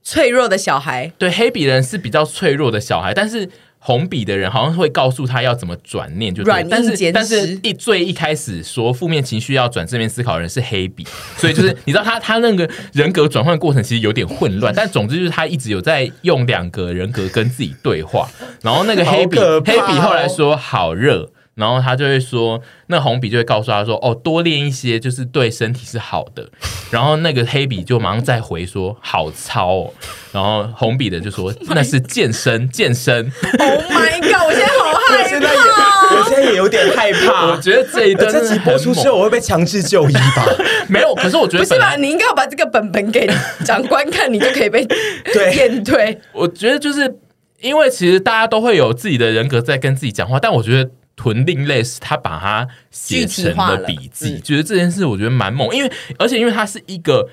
[0.00, 3.46] 脆弱的小孩，对，黑笔人是比较脆弱的小孩，但是
[3.78, 6.64] 红笔的人好像会告诉他要怎么转念，就对。
[6.70, 18.26] 但是，但是一最一开始说负面情绪要转正面思考的人是黑笔，所以就是 你知道他他那个人格转换过程其实有点混乱，但总之就是他一直有在用两个人格跟自己对话，
[18.62, 21.30] 然后那个黑笔、哦、黑笔后来说好热。
[21.58, 26.48] 然后他就会说，那红笔就会告诉他说：“哦，多练一些，就是对身体是好的。”
[26.88, 29.92] 然后那个黑笔就马上再回说：“好糙哦。”
[30.30, 33.24] 然后红笔的就说：“oh、 那是健身，健身。
[33.58, 34.46] ”Oh my god！
[34.46, 37.46] 我现在好害怕，我现在也，我现在也有点害怕。
[37.48, 40.46] 我觉得这一段这集播出之后，我会被强制就医吧？
[40.88, 41.96] 没有，可是我觉得不是吧？
[41.96, 43.28] 你应该要把这个本本给
[43.64, 44.86] 长官看，你就可以被
[45.56, 46.20] 验退。
[46.32, 47.12] 我觉得就是
[47.60, 50.88] 因为其实大家都会有自己的人格在跟自己讲话，但我觉得。
[51.18, 57.28] 屯另类是他把它写成了笔记，嗯、觉得这件事我觉得蛮猛，因为而且因为它是一个，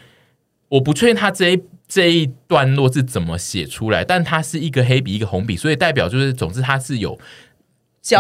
[0.70, 7.18] 我不确定他这一这一段落是怎么写出来，但它是一个黑笔一个红笔，所以代表就是总之它是有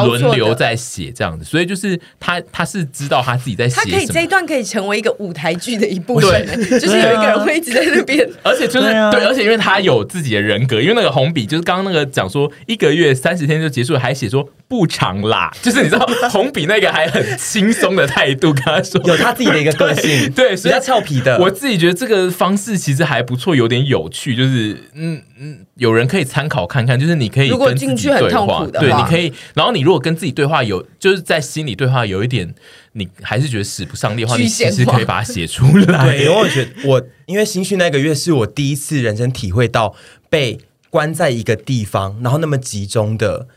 [0.05, 6.45] 轮流在写这样子，所以就是他他是知道他自己在写什么，他可以这一段可以成为一个舞台剧的一部分，
[6.79, 30.63] 就是有一个人会一直在那边， 而且就是对，啊、对，而且因为他有自己的人格，因为那个红笔就是刚刚那个讲说一个月三十天就结束了，还写说不长啦， 就是你知道 红笔那个还很轻松的态度跟他说，有他自己的一个个性，对，对，所以比较俏皮的，我自己觉得这个方式其实还不错，有点有趣，就是嗯嗯，有人可以参考看看，就是你可以如果进去很痛苦的，对，你可以，然后你如果跟自己对话。
[30.65, 32.55] 有就是在心里对话有一点，
[32.93, 36.05] 你还是觉得使不上力的话，你其实可以把它写出来。
[36.09, 39.93] 对，因为我觉得我因为新训那个月是我第一次人生体会到
[40.27, 40.57] 被
[40.89, 43.47] 关在一个地方，然后那么集中的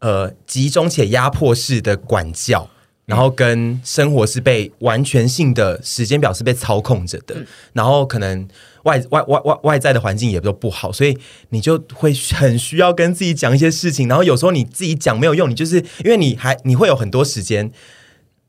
[0.00, 2.68] 呃集中且压迫式的管教，
[3.04, 8.48] 然后跟生活是被完全性的时间表是被操控着的，嗯、然后可能。
[8.86, 11.16] 外外外外外在的环境也都不好，所以
[11.50, 14.08] 你就会很需要跟自己讲一些事情。
[14.08, 17.70] 然后有时候你自己讲没有用，你就是因为你还你会有很多时间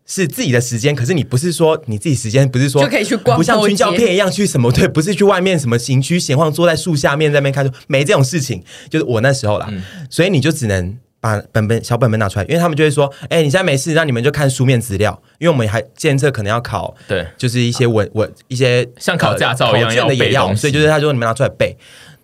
[0.06, 8.64] 是自己的时间，可是你不是说你自己时间不是说就可以去逛，不像军教片一样去什么对，不是去外面什么行区闲晃，坐在树下面在那边看书，没这种事情。
[8.90, 10.98] 就是我那时候啦，嗯、所以你就只能。
[11.28, 21.78] 把本本小本本拿出来，因为他们就会说：“哎、欸，你现在没事，那你们就看书面资料。”因为我们还监测可能要考，对，就是一些文文一些像考驾照一样要的也要，所以就是他说你们拿出来背。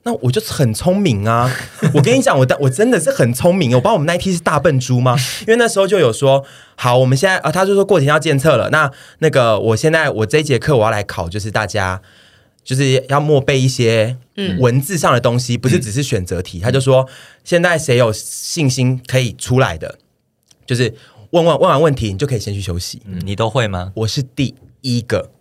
[0.06, 1.50] 那我就很聪明啊！
[1.94, 3.74] 我跟你讲，我我真的是很聪明。
[3.74, 5.16] 我把我们那一批是大笨猪吗？
[5.42, 6.44] 因为那时候就有说，
[6.76, 8.70] 好，我们现在啊，他就说过几天要监测了。
[8.70, 12.02] 那那个，我现在我这一节课我要来考，就是大家。
[12.64, 14.18] 就是要默背一些
[14.60, 16.60] 文字上的东西，嗯、不是只是选择题。
[16.60, 17.08] 嗯、他就说，
[17.44, 20.00] 现在谁有信心可以出来的，
[20.66, 20.94] 就是
[21.32, 23.02] 问问问完问题，你就可以先去休息。
[23.06, 23.92] 嗯，你都会吗？
[23.96, 25.32] 我是第一个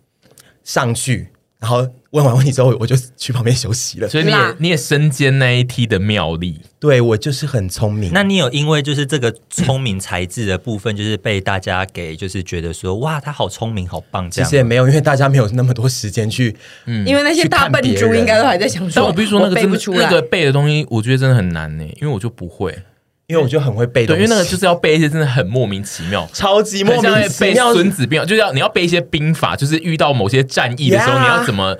[0.63, 1.87] 上去，然后。
[2.13, 4.07] 问完问题之后，我就去旁边休息了。
[4.07, 8.11] 所以你也你也身兼那一梯的妙力，对，我就是很聪明。
[8.13, 14.47] 那你有因为就是这个聪明才智的部分，就是被大家给就是觉得说哇，他好聪明，好棒这样？
[14.47, 18.91] 其实也没有，因为大家没有那么多时间去，嗯，因为那些大笨猪应该都还在想说。
[18.95, 22.77] 但我必须说，那个真的那个背的东西，我觉得真的很难呢，因为我就不会。
[23.25, 27.07] 因为我就很会背，对，因为那个就是要背一些真的很莫名其妙、超级莫名其
[27.45, 27.69] 妙。
[27.73, 31.75] 背孙子兵，就是要你要背一些兵法，就是遇到某些战役的时候，你要怎么。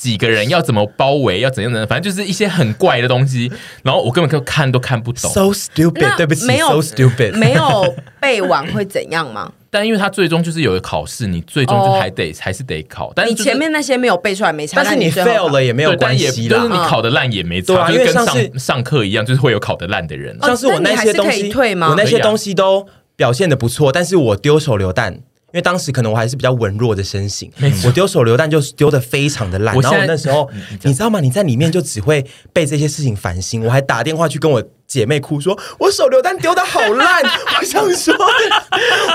[0.00, 5.30] 几个人要怎么包围，要怎样的，反正就是一些很怪的东西，然后我根本就看都看不懂。
[5.30, 9.52] So stupid，对不起，没有，so stupid，没有背完会怎样吗？
[9.68, 13.12] 但因为他最终就是有个考试，你最终就还得、oh, 还是得考。
[13.14, 20.34] 但、就是、你前面那些没有背出来没差，但是你 fail 了也没有关系，就是你考的烂也没差，嗯、就跟上上课一样，就是会有考的烂的人。
[20.40, 22.84] 像是我那些东西，我那些东西都
[23.16, 25.20] 表现的不错，但是我丢手榴弹。
[25.52, 27.50] 因为当时可能我还是比较文弱的身形，
[27.84, 29.74] 我丢手榴弹就丢的非常的烂。
[29.80, 30.48] 然后我那时候，
[30.84, 31.20] 你知道吗？
[31.20, 33.64] 你在里面就只会被这些事情烦心。
[33.64, 34.62] 我还打电话去跟我。
[34.90, 37.22] 姐妹哭说：“我手榴弹丢的好烂。
[37.60, 38.12] ”我想说：“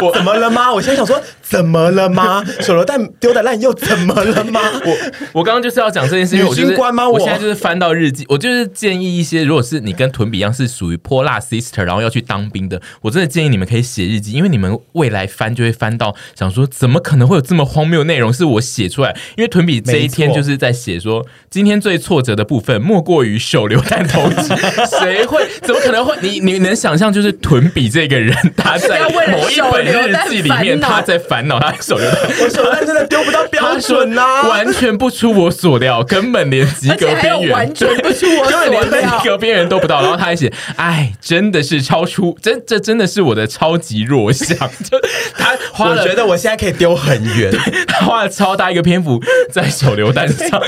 [0.02, 2.42] 我怎么了吗？”我现在想说：“怎么了吗？
[2.62, 4.98] 手榴弹丢的烂又怎么了吗？” 我
[5.34, 6.74] 我刚刚就是要讲这件事，因为我就是
[7.12, 19.14] 我现在就是翻到日记，我就是建议一些，如果是你跟屯比一样是属于泼辣 sister，然后要去当兵的，我真的建议你们可以写日记，因为你们未来翻就会翻到想说，怎么可能会有这么荒谬的内容是我写出来？
[19.36, 24.56] 因为屯比这一天就是在写说，今天最挫折的部分莫过于手榴弹投掷，
[25.02, 25.46] 谁会？
[25.66, 26.16] 怎么可能会？
[26.22, 29.02] 你你能想象，就是屯比这个人，他在
[29.32, 40.02] 某一本日记里面，他在烦恼他手榴弹，我手榴弹真的丢不到标准呐、啊，完全不出我所料，根本连及格边缘，完全不出我所料，连及格边缘都不到。
[40.02, 45.00] 然后他还写：“哎，真的是超出，真这真的是我的超级弱项。”就
[45.36, 47.52] 他花了，我觉得我现在可以丢很远，
[47.88, 49.20] 他 花了超大一个篇幅
[49.52, 50.62] 在手榴弹上。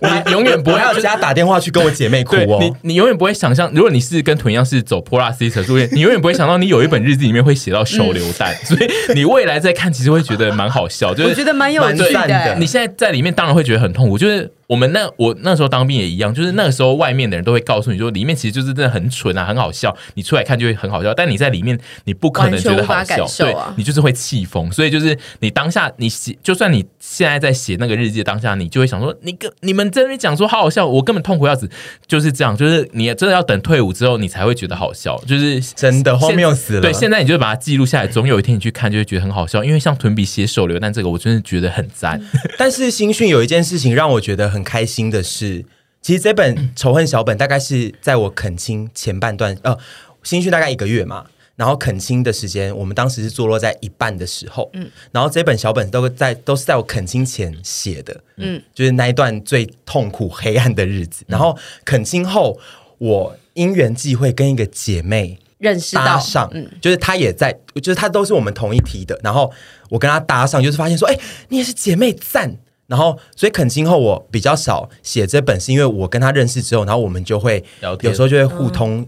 [0.00, 4.35] 你永远不会要加打电话去跟我姐妹哭哦，你你永远不会想象，如果你是跟。
[4.36, 12.56] 同样是走 Sister 路线，你永远不会想到你有一本日记里面会写到手榴弹，嗯、 所以你未来再看，其实会觉得蛮好笑，就是我觉得蛮有趣的。
[12.58, 14.50] 你现在在里面当然会觉得很痛苦，就是。
[14.66, 19.96] 我们那我那时候当兵也一样，就是那个时候外面的人都会告诉你说，里面其实就是真的很蠢啊，很好笑。
[20.14, 24.70] 你出来看就会很好笑，但你在里面你不可能觉得好笑，对，你就是会气疯。
[24.72, 31.68] 所以就是你当下你写，就算你现在在写那个日记的当下，你就会想说，你跟你们在那边讲说好好笑，我根本痛苦要死。
[32.06, 35.16] 就是这样，就是你真的要等退伍之后，你才会觉得好笑。
[35.26, 36.80] 就是真的荒谬死了。
[36.80, 39.62] 对，现在你就把它记录下来，总有一天你去看就会觉得很好笑。
[39.62, 42.20] 因为像屯比写手榴弹这个，我真的觉得很赞。
[42.58, 45.64] 但是新训有一件事情让我觉得很开心的是。
[46.02, 49.76] 其实这本 仇恨小本大概是在我恳亲前半段，呃，
[50.22, 51.26] 新训大概一个月嘛，
[51.56, 62.56] 然后恳亲的时间，我们当时是坐落在一半的时候，嗯，然后这本小本都在都是在我恳亲前写的，嗯，就是那一段最痛苦黑暗的日子，然后恳亲后，
[62.98, 67.52] 我因缘际会跟一个姐妹认识到搭上，嗯，就是她也在，
[67.82, 69.52] 就是她都是我们同一梯的，然后
[69.90, 71.18] 我跟她搭上，就是发现说，哎，
[71.48, 72.56] 你也是姐妹赞，
[72.86, 77.64] 然后所以肯今后我比较少写这本，是因为我跟他认识之后，然后我们就会
[78.00, 79.06] 有时候就会互通，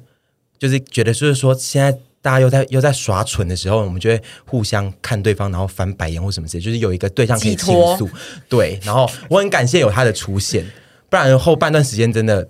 [0.58, 8.08] 就是觉得就是说现在大家又在又在耍蠢的时候，我们就会互相看对方，然后翻白眼或什么之类，就是有一个对象可以倾诉，
[8.48, 10.64] 对，然后我很感谢有他的出现，
[11.08, 12.48] 不然后半段时间真的。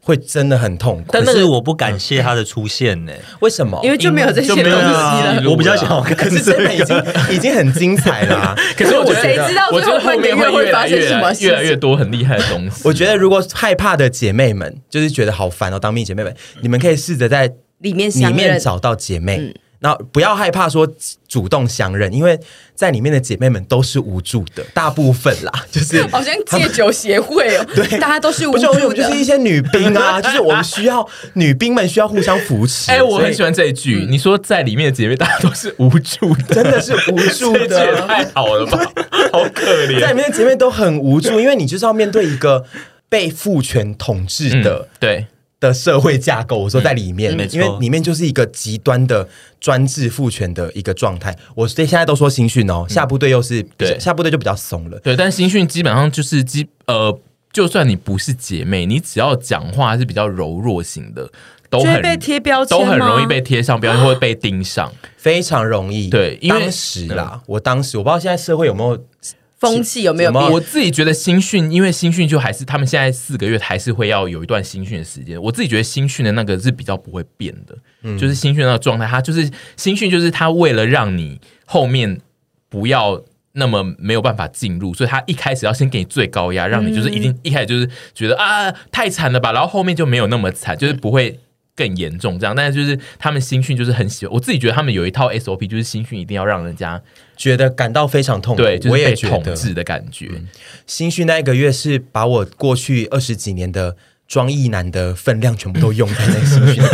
[0.00, 3.12] 会真的很痛苦，但是我不感谢他的出现呢？
[3.40, 3.78] 为什么？
[3.84, 5.42] 因为就没有这些东西了。
[5.46, 8.56] 我比较想要看，可是真的已经已经很精彩了。
[8.76, 10.98] 可是我觉得，谁知道我觉得后面会越来越
[11.40, 12.82] 越来越多很厉害的东西。
[12.88, 19.54] 我觉得如果害怕的姐妹们，就是觉得好烦哦，当兵姐妹们，你们可以试着在里面里面找到姐妹。
[19.80, 20.88] 那不要害怕说
[21.28, 22.38] 主动相认，因为
[22.74, 32.90] 在里面的姐妹们都是无助的，大部分啦， 就是好像戒酒协会哦， 对，大家都是无助就是一些女兵啊，就是我们需要女兵们需要互相扶持。
[32.90, 38.78] 哎、欸，我很喜欢这一句，嗯、你说在里面的姐妹大家都是无助的，真的是无助的，太好了吧，
[39.32, 42.64] 好可怜，在里面的姐妹都很无助，因为你就是要面对一个
[43.08, 45.26] 被父权统治的，嗯、对。
[45.60, 49.28] 的社会架构，我说在里面，嗯、因为里面就是一个极端的
[49.60, 51.36] 专制父权的一个状态。
[51.54, 55.16] 我对现在都说新训哦，下部队又是对下部队就比较松了，对。
[55.16, 57.18] 但新训基本上就是基呃，
[57.52, 61.28] 就算你不是姐妹，你只要讲话是比较柔弱型的，
[61.68, 66.08] 都很被贴标签，都很容易被贴上标签，或被盯上，非常容易。
[66.08, 69.04] 对，因为当时啦，嗯、我当时我不知道现在社会有没有。
[69.58, 70.50] 风气有没有变？
[70.52, 75.40] 我自己觉得新训，因为新训就还是他们现在四个月还是会要有一段新训的时间。
[75.42, 82.20] 我自己觉得新训的那个是比较不会变的，嗯、就是新训那个状态，他就是新训，就是他为了让你后面
[82.68, 91.40] 不要那么没有办法进入，所以他一开始要先给你最高压，让你就是一定一开始就是觉得啊太惨了吧，然后后面就没有那么惨，就是不会。
[91.78, 97.00] 更严重，这样，但是就是他们新训就是很喜欢，我自己觉得他们有一套 SOP，就是新训一定要让人家
[97.36, 100.28] 觉得感到非常痛苦，对，就是被我也觉得统治的感觉。
[100.32, 100.48] 嗯、
[100.84, 106.84] 新训那一个月是把我过去二十几年的装艺男的分量全部都用在那个新训，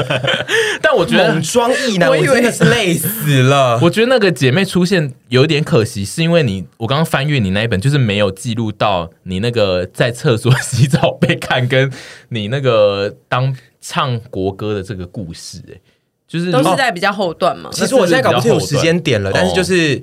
[0.80, 3.78] 但我觉得装艺男，我真的是累死了。
[3.82, 11.92] 我觉得那个姐妹出现有点可惜，是因为你我刚刚翻阅你那一本，就是没有记录到你那个在厕所洗澡被看，跟
[12.30, 13.54] 你那个当。
[13.86, 15.78] 唱国歌的这个故事，哎，
[16.26, 17.68] 就是都是在比较后段嘛。
[17.70, 20.02] 其实我现在搞不清楚时间点了，但是就是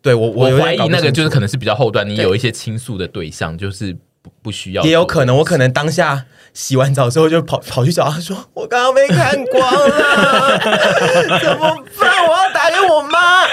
[0.00, 6.24] 对我我怀疑那个就是可能是比较后段，你有一些倾诉的对象，就是不不需要，也有可能我可能当下。
[6.54, 10.58] 洗完澡之后就跑跑去找他说：“我刚刚被看光了，
[11.40, 12.28] 怎么办？
[12.28, 12.51] 我要
[12.88, 13.44] 我妈。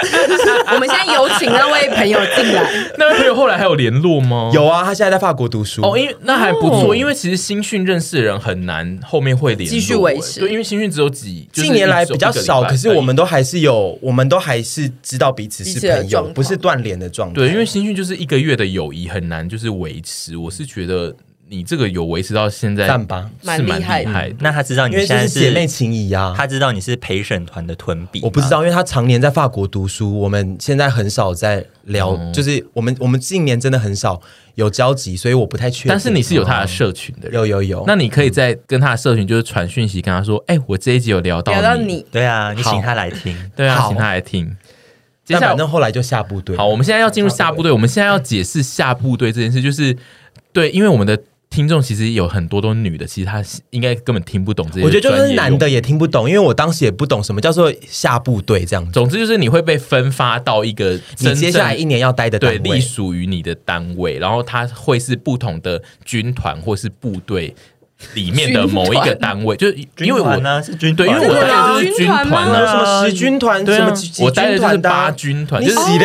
[0.72, 2.62] 我们现在有请那位朋友进来。
[2.98, 4.50] 那位朋友后来还有联络吗？
[4.54, 5.82] 有啊，他现在在法国读书。
[5.82, 10.40] 哦，因为那还不错，因为其实新训认识的人很难，后面会联络继续维持。
[10.40, 17.34] 对，因为新训只有几，就是、近年来比较少，可是我们都还是有，我们都还是知道彼此是朋友，不是断联的状态。
[17.34, 21.14] 对，因为新训就是一个月的友谊很难就是维持，我是觉得。
[21.52, 24.36] 你这个有维持到现在，赞吧，是蛮厉害的。
[24.38, 28.20] 那他知道你现在是姐妹情谊啊，他知道你是陪审团的屯比。
[28.22, 34.22] 我不知道，因为他常年在法国读书，我们现在很少在聊，就是我们我们近年真的很少
[34.54, 35.88] 有交集，所以我不太确定。
[35.88, 37.84] 但是你是有他的社群的人，有有有。
[37.84, 44.56] 那你可以在跟他的社群就是传讯息跟他说，哎，我这一集有聊到聊到你，对啊，你请他来听，对啊，请他来听。
[45.24, 46.56] 接下来，那后来就下部队。
[46.56, 49.96] 好，我们现在要进入下部队，我们现在要解释下部队这件事，就是
[50.52, 51.20] 对，因为我们的。
[51.50, 54.84] 听众其实有很多都是女的，其实她应该根本听不懂这些。
[54.84, 58.92] 我觉得就是男的也听不懂，因为我当时也不懂什么叫做下部队这样子。
[58.92, 67.52] 总之就是你会被分发到一个你接下来一年要待的单位，对，隶属于你的单位，然后它会是不同的军团或是部队。
[68.14, 75.98] 里面的某一个单位，就是因为我呢是军对，因为我待的就是军团啊，什么十军团，什么我待的就是八军团，就是你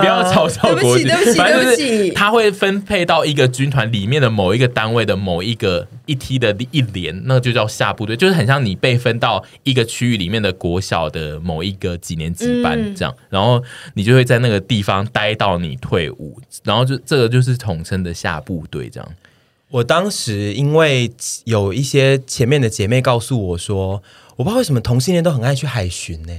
[0.00, 13.62] 不要嘲笑国籍，对不起，反正就是他会分配到一个军团里面的某一个单位的某一个一梯的一连，那就叫下部队，就是很像你被分到一个区域里面的国小的某一个几年级班这样，然后
[13.94, 19.08] 你就会在那个地方待到你退伍，然后就这个就是统称的下部队这样。
[19.70, 21.10] 我当时因为
[21.44, 24.02] 有一些前面的姐妹告诉我说，
[24.36, 26.32] 我不知道为什么同性恋都很爱去海巡呢，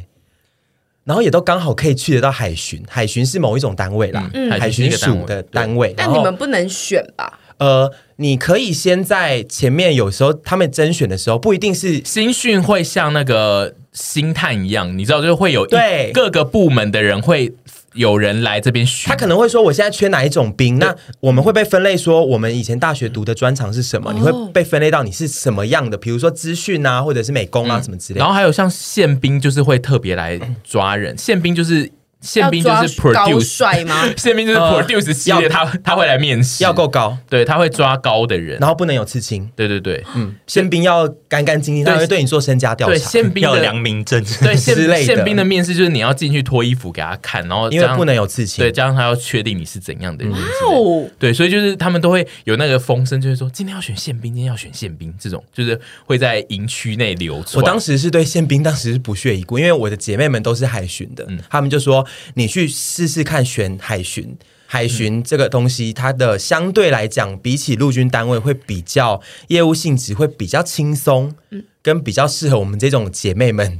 [1.03, 2.81] 然后也都刚好可以去得到海巡。
[2.87, 5.93] 海巡是某一种单位啦，嗯、海巡署的单位。
[5.97, 7.37] 但你们不能选吧？
[7.57, 17.53] 呃，你可以先在前面，有时候他们甄选的时候不一定是新训会像那个星探一样，你知道，就会有对各个部门的人会。
[17.97, 24.13] 有人来这边选，他可能会说我现在缺哪一种兵，那我们会被分类说我们以前大学读的专长是什么？
[24.13, 25.97] 你会被分类到你是什么样的？
[25.97, 28.19] 比如说资讯啊，或者是美工啊什么之类的。
[28.19, 31.91] 然后还有像宪兵，就是会特别来抓人，宪兵就是。
[32.21, 34.03] 宪兵就是 produce 帅吗？
[34.17, 45.15] 宪兵就是 produce 系列，他他会来面试，要够高，对，他会抓高的人，然后不能有刺青，对对对，嗯，宪兵要干干净净，他会对你做身家调查，对，宪兵要良民证，对， 宪之类的。
[45.15, 57.55] 宪兵的面试就是你要进去脱衣服给他看，然后因为不能有刺青，对，加上他要确定你是怎样的人，哦，对，所以就是他们都会有那个风声，就是说今天要选宪兵，今天要选宪兵，这种就是会在营区内流传。
[57.55, 62.05] 我当时是对宪兵当时是不屑一顾，因为我的姐妹们都是海巡的，他们就说
[62.35, 62.67] 你去。
[62.87, 71.35] 试试看选海巡，海巡这个东西，它的相对来讲，比起陆军单位会比较业务性质会比较轻松，
[71.81, 73.79] 跟比较适合我们这种姐妹们，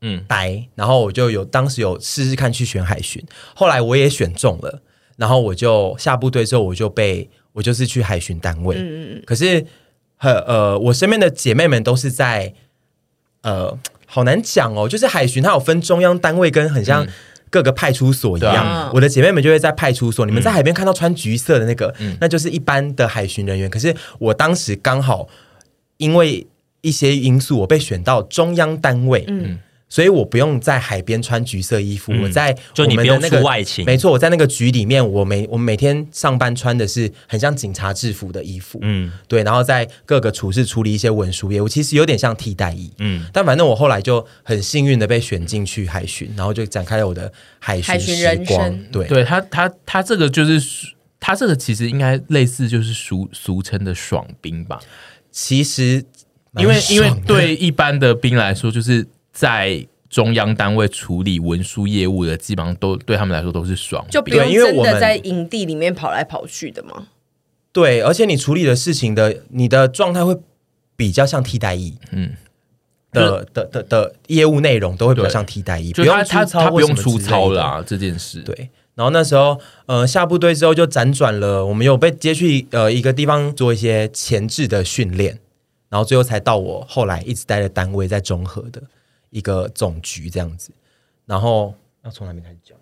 [0.00, 0.68] 嗯，待。
[0.74, 3.22] 然后我就有当时有试试看去选海巡，
[3.54, 4.80] 后来我也选中了，
[5.16, 9.66] 然后我就下部队之后，我就被我就是去海巡单位，嗯嗯，可是
[10.18, 12.54] 呃呃，我身边的姐妹们都是在
[13.42, 17.06] 呃，好难讲哦，就是海巡它有分中央单位跟很像。
[17.52, 20.24] 各个派出所一样，啊、我的姐妹们就会在派出所。
[20.24, 23.68] 嗯、你们在海边看到穿橘色的那个，嗯、那就是一般的海巡人员。
[23.68, 25.28] 可是我当时刚好
[25.98, 26.46] 因为
[26.80, 29.24] 一些因素，我被选到中央单位。
[29.28, 29.58] 嗯。
[29.92, 48.86] 所以我不用在海边穿橘色衣服，嗯、我在我们的那个外勤，没错，我在那个局里面，我每我每天上班穿的是很像警察制服的衣服，嗯，对，然后在各个处室处理一些文书业务，其实有点像替代役，嗯，但反正我后来就很幸运的被选进去海巡，然后就展开了我的海巡时光，人生。
[48.90, 54.80] 对，对他他他这个就是他这个其实应该类似就是俗俗称的爽兵吧，
[55.30, 56.02] 其实
[56.56, 59.06] 因为因为对一般的兵来说就是。
[59.32, 67.08] 在中央单位处理文书业务的，基本上都对他们来说都是爽，就不用真的在营地里面跑来跑去的嘛？
[67.72, 70.36] 对，而且你处理的事情的，你的状态会
[70.94, 72.32] 比较像替代役，嗯，
[73.10, 78.42] 的的的的业务内容都会比较像替代役，不用他他不用出操啦这件事。
[78.42, 85.38] 对，然后那时候呃下部队之后就辗转了，我们有被接去呃一个地方做一些前置的训练，
[85.88, 88.82] 然后最后才到我后来一直待的单位在中和的。
[89.32, 90.70] 一个总局这样子，
[91.26, 91.74] 然后
[92.04, 92.78] 要从哪边开始讲？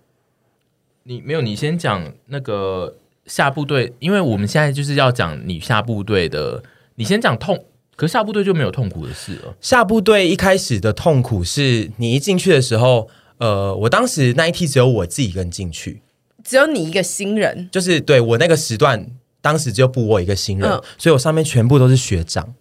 [1.04, 6.62] 你没有，你先讲那个下部队，因为我们现在就是要讲你下部队的。
[6.96, 7.64] 你先讲痛，
[7.96, 9.54] 可是下部队就没有痛苦的事了。
[9.58, 16.02] 下部队一开始的痛苦是你一进去的时候，呃，我当时那一梯只有我自己一个人进去，
[16.44, 19.06] 只有你一个新人，就是对我那个时段，
[19.40, 22.54] 当时只有补我一个新人，嗯、所以我上面全部都是学长，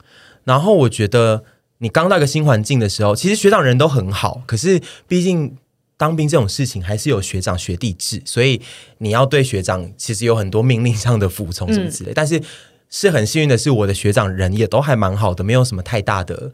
[0.45, 1.43] 然后我觉得。
[1.79, 5.57] 你刚到一个新环境的时候，其实学长人都很好，可是毕竟
[5.97, 8.61] 当兵这种事情还是有学长学弟制，所以
[8.99, 12.11] 你要对学长其实有很多命令上的服从什么之类。
[12.11, 12.41] 嗯、但是
[12.89, 16.51] 是很幸运的是，我的学长人也都还蛮好的，没有什么太大的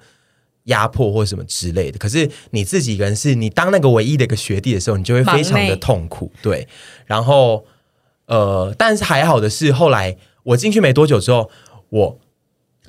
[0.65, 1.97] 压迫或什么之类的。
[1.97, 6.31] 可是你自己一个人是你当那个唯一的一个学弟的时候，你就会非常的痛苦。
[6.41, 6.67] 对，
[7.05, 7.65] 然后
[8.27, 11.49] 呃，但是还好的是，后来我进去没多久之后，
[11.89, 12.19] 我。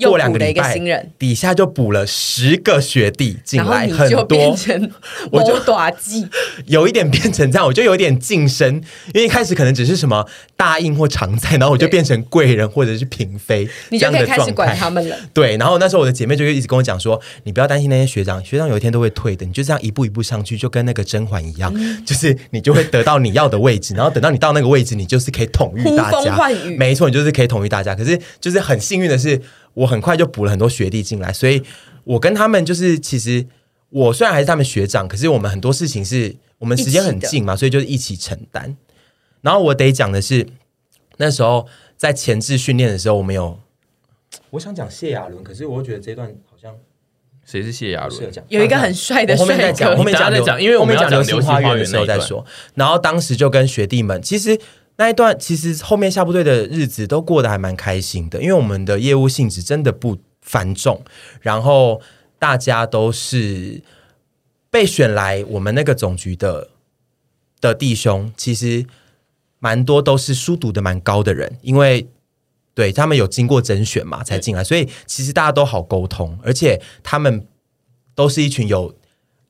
[0.05, 0.79] 过两个礼拜，
[1.19, 4.57] 底下就补了十个学弟进来，很多，
[5.33, 6.27] 我就短记，
[6.67, 8.75] 有一点变成这样，我就有一点晋升，
[9.15, 10.27] 因为一开始可能只是什么
[10.57, 15.17] 大印或常在，然后我就变成贵人或者是嫔妃，你就可以开始管他们了。
[15.33, 21.73] 对，然后那时候我的姐妹就一直跟我讲说，你不要担心那些学长，学长有一天都会退的，你就这样一步一步上去，就跟那个甄嬛一样，
[22.05, 26.37] 就是你就会得到你要的位置，然后等到你到那个位置，你就是可以统御大家，
[26.77, 27.95] 没错，你就是可以统御大家。
[27.95, 29.41] 可是就是很幸运的是。
[29.77, 31.63] 我很快就补了很多学弟进来，所以
[32.03, 33.45] 我跟他们就是，其实
[33.91, 38.75] 我虽然还是他们学长，可是我们很多事情是我们时间很近嘛，所以就是一起承担。
[39.43, 40.47] 然后我得讲的是，
[41.19, 43.61] 那时候在前置训练的时候，我们有，
[44.49, 46.75] 我想讲谢亚伦，可是我觉得这段好像
[47.45, 48.33] 谁是谢亚伦？
[48.49, 52.43] 有一个很帅的帅哥，后面再讲，后面讲，因为我们讲流星花园的时候再说。
[52.75, 54.59] 然后当时就跟学弟们，其实。
[54.99, 61.03] 那一段其实后面下部队的日子都过得还蛮开心的，因为我们的业务性质真的不繁重，
[61.43, 62.01] 然后
[62.39, 63.83] 大家都是
[64.71, 66.71] 被选来我们那个总局的
[67.61, 68.87] 的弟兄，其实
[69.59, 72.09] 蛮多都是书读的蛮高的人，因为
[72.73, 77.47] 对他们有经过甄选嘛才进来，所以其实大家都好沟通，而且他们
[78.15, 78.97] 都是一群有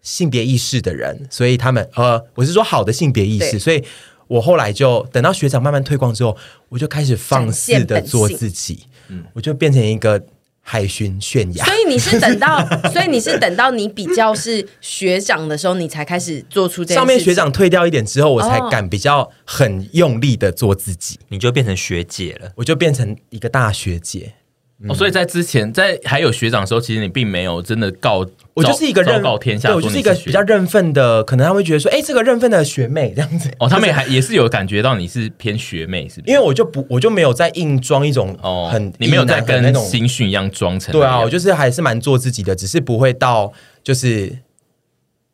[0.02, 3.84] 性别意识的人，所以他们呃，我是说好的性别意识，所以。
[4.28, 6.36] 我后来就等到学长慢慢退光之后，
[6.68, 10.20] 我就开始放肆的做自己，嗯，我就变成一个
[10.60, 11.64] 海巡泫雅。
[11.64, 16.98] 所以你是等到， 所以你是等到你比较是学长的时候，你才开始做出这件事。
[16.98, 24.32] 上面学长退掉一点之后，我才敢比较很用力的做自己，你就变成学姐了，我就变成一个大学姐。
[24.88, 33.50] 哦，所以在之前，在还有学长的时候，其实你并没有真的告，我就是一个认告天下，对，我就是一个比较认份的，可能他会觉得说，哎，这个认份的学妹这样子。
[33.58, 36.32] 哦，他们也还也是有感觉到你是偏学妹，是不是？
[36.32, 40.92] 因为我就不，我就没有在硬装一种哦，很，你没有在跟新训一样装成。
[40.92, 43.52] 对啊，我就是还是蛮做自己的，只是不会到
[43.82, 44.38] 就是。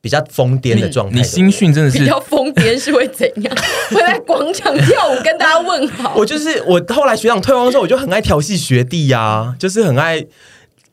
[0.02, 3.56] 比较疯癫的状态，你新训真的是比较疯癫，是会怎样？
[3.92, 6.14] 会在广场跳舞跟大家问好。
[6.18, 10.26] 我就是我后来学长退光之后，我就很爱调戏学弟呀、就是很爱。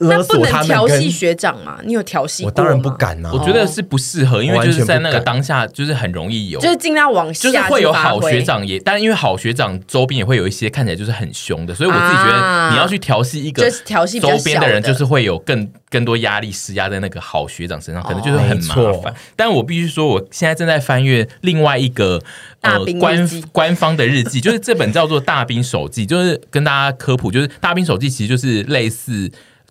[0.02, 1.80] 那不能调戏学长嘛？
[1.84, 2.46] 你有调戏？
[2.46, 3.32] 我当然不敢啊！
[3.34, 19.14] 我觉得是不适合，因为就是在那个当下，就是很容易有，就是尽量往下，就是会有好学长也，但因为好学长周边也会有一些看起来就是很凶的，所以我自己觉得你要去调戏一个调戏周边的人，就是会有更更多压力施压在那个好学长身上，可能就是很麻烦。
[19.36, 22.22] 但我必须说，我现在正在翻阅另外一个
[22.62, 29.30] 呃官官方的日记， 就是这本叫做《大兵手记》，就是跟大家科普，就是《大兵手记》其实就是类似。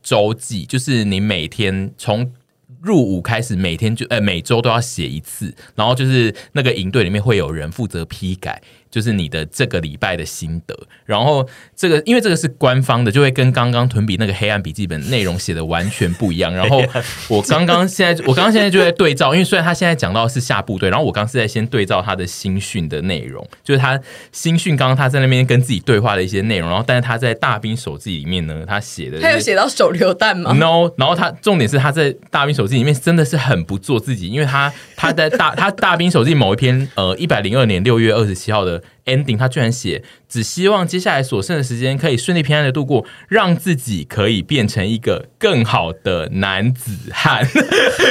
[0.09, 2.33] 周记就是你每天从
[2.81, 8.63] 入伍开始，每天就呃每周都要写一次，然后就是那个营队里面会有人负责批改。
[8.91, 10.75] 就是你的这个礼拜的心得，
[11.05, 16.55] 然后这个因为这个是官方的，就会跟刚刚屯比那个黑暗笔记本内容写的完全不一样。
[16.55, 16.83] 然后
[17.29, 24.01] 我刚刚现在我刚刚现在就在对照，因为虽然他现在讲到是下部队，然后我刚刚是在先对照他的新训的内容，就是他
[24.33, 38.78] 新训刚刚他在那边跟自己对话的一些内容，然后但是他在大兵手记里面呢，他写的他有写到手榴弹吗？No，然后他重点是他在大兵手记里面真的是很不做自己，因为他他在大他大兵手记某一篇呃一百零二年六月二十七号的。
[39.07, 47.47] ending，他居然写，只希望接下来所剩的时间可以顺利平安的度过，让自己可以变成一个更好的男子汉。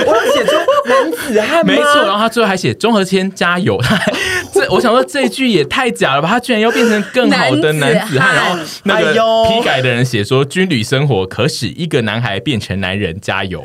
[0.06, 0.52] 我有写出
[0.88, 1.74] 男子汉吗？
[1.74, 3.80] 没错，然后他最后还写中和谦加油。
[4.54, 6.28] 这我想说这句也太假了吧？
[6.28, 13.64] 他居然要变成更好的男子汉，然后 那个批改的人写说军旅生活可使一个男孩变成男人，加油。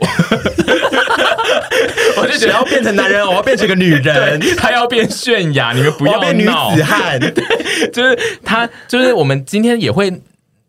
[2.16, 7.18] 我就想要变成男人，我要变成个女人， 他要变泫雅，你们不要变女子汉。
[7.20, 10.12] 对，就是他，就是我们今天也会，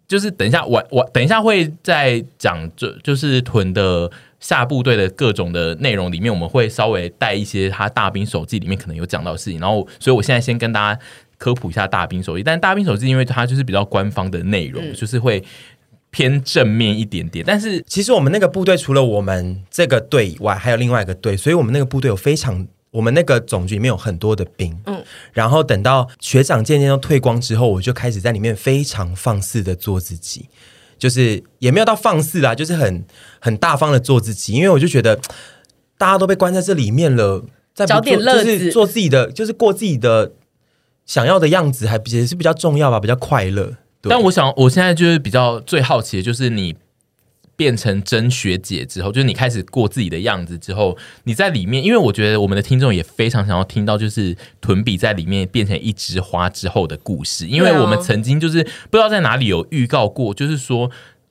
[0.08, 11.00] 就是等一下我我等一下会在讲，就就是屯的下部队的各种的内容里面，我们会稍微带一些他大兵手记里面可能有讲到的事情，然后所以我现在先跟大家
[11.38, 15.44] 科普一下大兵手记，但大兵手记因为它就是比较官方的内容，嗯、就是会。
[16.14, 30.48] 偏正面一点点，但是其实我们那个部队除了我们这个队以外，还有另外一个队，所以我们那个部队有非常，我们那个总局里面有很多的兵，嗯，然后等到学长渐渐都退光之后，我就开始在里面非常放肆的做自己，
[31.00, 33.04] 就是也没有到放肆啦，就是很
[33.40, 35.20] 很大方的做自己，因为我就觉得
[35.98, 37.44] 大家都被关在这里面了，
[37.74, 40.34] 再找点乐子，就是做自己的，就是过自己的
[41.08, 43.78] 想要的样子，还也是比较重要吧，比较快乐。
[44.10, 46.76] 但我想，我现在就是比较最好奇的，就是你
[47.56, 60.88] 变成真学姐之后，就是你开始过自己的样子之后，你在里面，因为我觉得我们的听众也非常想要听到，就是屯比在里面变成一枝花之后的故事，因为我们曾经就是不知道在哪里有预告过，就是说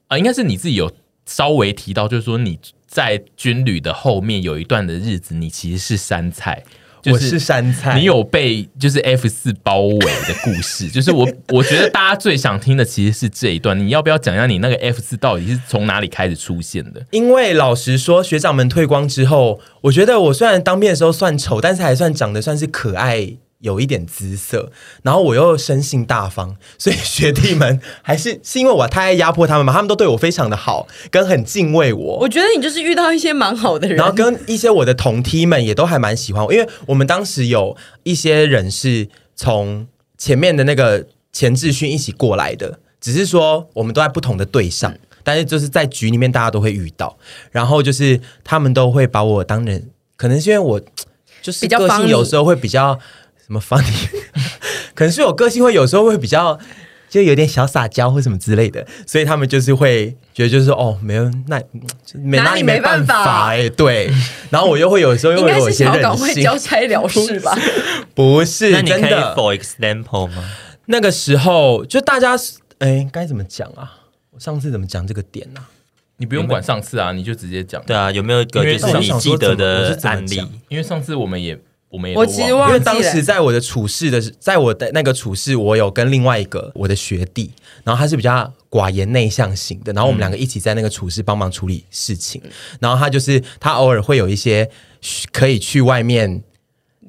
[0.06, 0.92] 啊、呃，应该是你自己有
[1.26, 6.62] 稍微提到，就是说你在军旅的后面有一段的日子，你其实是杉菜。
[7.10, 17.04] 我是山菜，你有被就是 F 四包围的故事， 就是我我觉得大家最想听的其实是这一段，你要不要讲一下你那个 F 四到底是从哪里开始出现的？
[17.10, 23.28] 因为老实说，学长们退光之后，我觉得我虽然当兵的时候算丑，但是还算长得算是可爱。
[23.62, 24.70] 有一点姿色，
[25.02, 32.18] 然后我又生性大方， 所以学弟们还是是因为我太爱压迫他们嘛，他们都对我非常的好，跟很敬畏我。
[32.18, 39.86] 我觉得你就是遇到一些蛮好的人，然后跟一些我的同梯们也都还蛮喜欢我，因为我们当时有一些人是从
[40.18, 47.16] 前面的那个前置训一起过来的，只是说我们都在不同的队上，嗯、但是就是在局里面大家都会遇到，
[47.52, 50.80] 然后就是他们都会把我当人，可能是因为我
[51.40, 52.98] 就是个性有时候会比较。
[53.52, 54.08] 什么 funny？
[54.94, 56.58] 可能是我个性会有时候会比较
[57.08, 61.60] 就有点小撒娇或什么之类的，所以他们就是会觉得就是说哦，没有那
[62.14, 64.10] 没拿你没办法哎，对。
[64.50, 67.56] 然后我又会有时候又会有一些任性，交差了事吧？
[68.14, 70.44] 不是，那你可以真的 for example 吗？
[70.86, 72.34] 那个时候就大家
[72.78, 73.98] 哎，该怎么讲啊？
[74.30, 75.68] 我上次怎么讲这个点呢、啊？
[76.16, 77.82] 你不用管上次啊，你就直接讲。
[77.84, 80.36] 对啊，有没有一个就是你记得的案例？
[80.68, 81.58] 因为上次我们也。
[81.92, 87.52] 我们也我其实忘因为当时在我的处室的，在我的那个处室，我有跟另外一个我的学弟，
[87.84, 94.70] 然后他是比较寡言内向型的，然后我们两个一起在那个处室帮忙处理事情，嗯、然后他就是他偶尔会有一些
[95.30, 96.42] 可以去外面，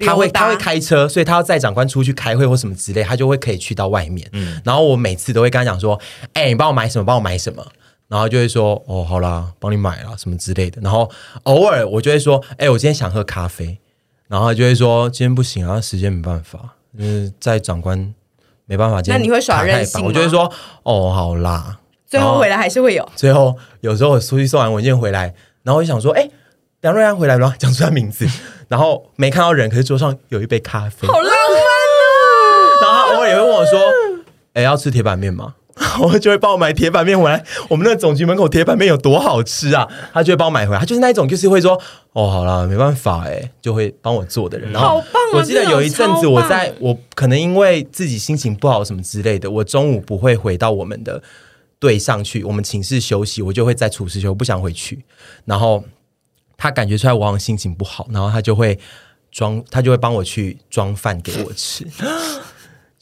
[0.00, 5.98] 他会他会开车，所以他要载长官出去开会或什么之类，他就会可以去到外面，嗯，然后我每次都会跟他讲说，
[6.34, 7.66] 哎、欸，你帮我买什么，帮我买什么。
[8.06, 10.78] 然后就会说哦，好啦，帮你买了什么之类的。
[10.82, 11.10] 然后
[11.44, 13.78] 偶尔我就会说，哎，我今天想喝咖啡。
[14.34, 16.58] 然后他就会说今天不行啊，时间没办法，
[16.98, 18.12] 嗯，在长官
[18.66, 19.00] 没办法。
[19.00, 20.04] 今天那你会耍任性？
[20.04, 21.78] 我就会说哦，好啦。
[22.04, 23.08] 最后回来还是会有。
[23.14, 25.32] 最后有时候我出去送完文件回来，
[25.62, 26.28] 然后我就想说，哎，
[26.80, 28.26] 梁瑞安回来了，讲出他名字，
[28.66, 32.82] 然后没看到人，可是桌上有一杯咖啡，好浪漫啊。
[32.82, 33.80] 然后他偶尔也会问我说，
[34.54, 35.54] 哎，要吃铁板面吗？
[36.00, 37.44] 我就会帮我买铁板面回来。
[37.68, 39.88] 我们那个总局门口铁板面有多好吃啊！
[40.12, 40.78] 他就会帮我买回来。
[40.78, 41.80] 他就是那一种，就是会说
[42.14, 45.02] ：“哦，好了，没办法，哎，就会帮我做的人。”然后
[45.32, 51.20] 我记得有一阵子，我在我可能因为自己心情不好什么之类的，我中午不会回到我们的
[51.80, 55.04] 队上去，我们寝室休息，我就会在厨师休，我不想回去。
[55.44, 55.82] 然后
[56.56, 58.78] 他感觉出来我好像心情不好，然后他就会
[59.32, 61.84] 装，他就会帮我去装饭给我吃。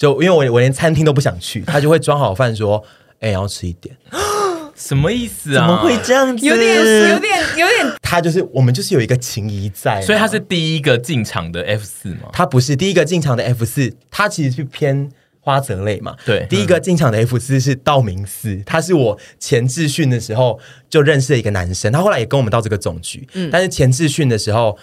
[0.03, 2.83] 就因为我我连餐厅都不想去，他就会装好饭说
[3.23, 3.97] ：“哎、欸，要吃一点。
[4.75, 5.65] ”什么意思啊？
[5.65, 6.45] 怎么会这样子？
[6.45, 7.95] 有点有点有点。
[8.03, 12.31] 他就是我们就是有一个情谊在，所以他是第一个进场的 F 四吗？
[12.33, 16.17] 他不是第一个进场的 F 四，他其实是偏花泽类嘛。
[16.25, 20.59] 对，第一个进场的 F 四是道明寺，他是我前置训的时候
[20.91, 24.77] 就认识的一个男生，他后来也跟我们到这个总局，嗯，但是前置训的时候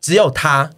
[0.00, 0.70] 只有他。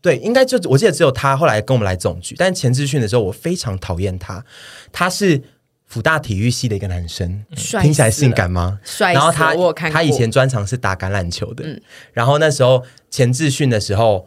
[0.00, 4.44] 对，应该就我记得只有他后来跟我们来总局，但是前置训的时候我非常讨厌他，
[4.92, 5.42] 他是
[5.86, 7.44] 辅大体育系的一个男生，
[7.80, 8.78] 听起来性感吗？
[8.84, 9.54] 帅，然后他
[9.90, 11.82] 他以前专长是打橄榄球的，嗯，
[12.12, 14.26] 然后那时候前置训的时候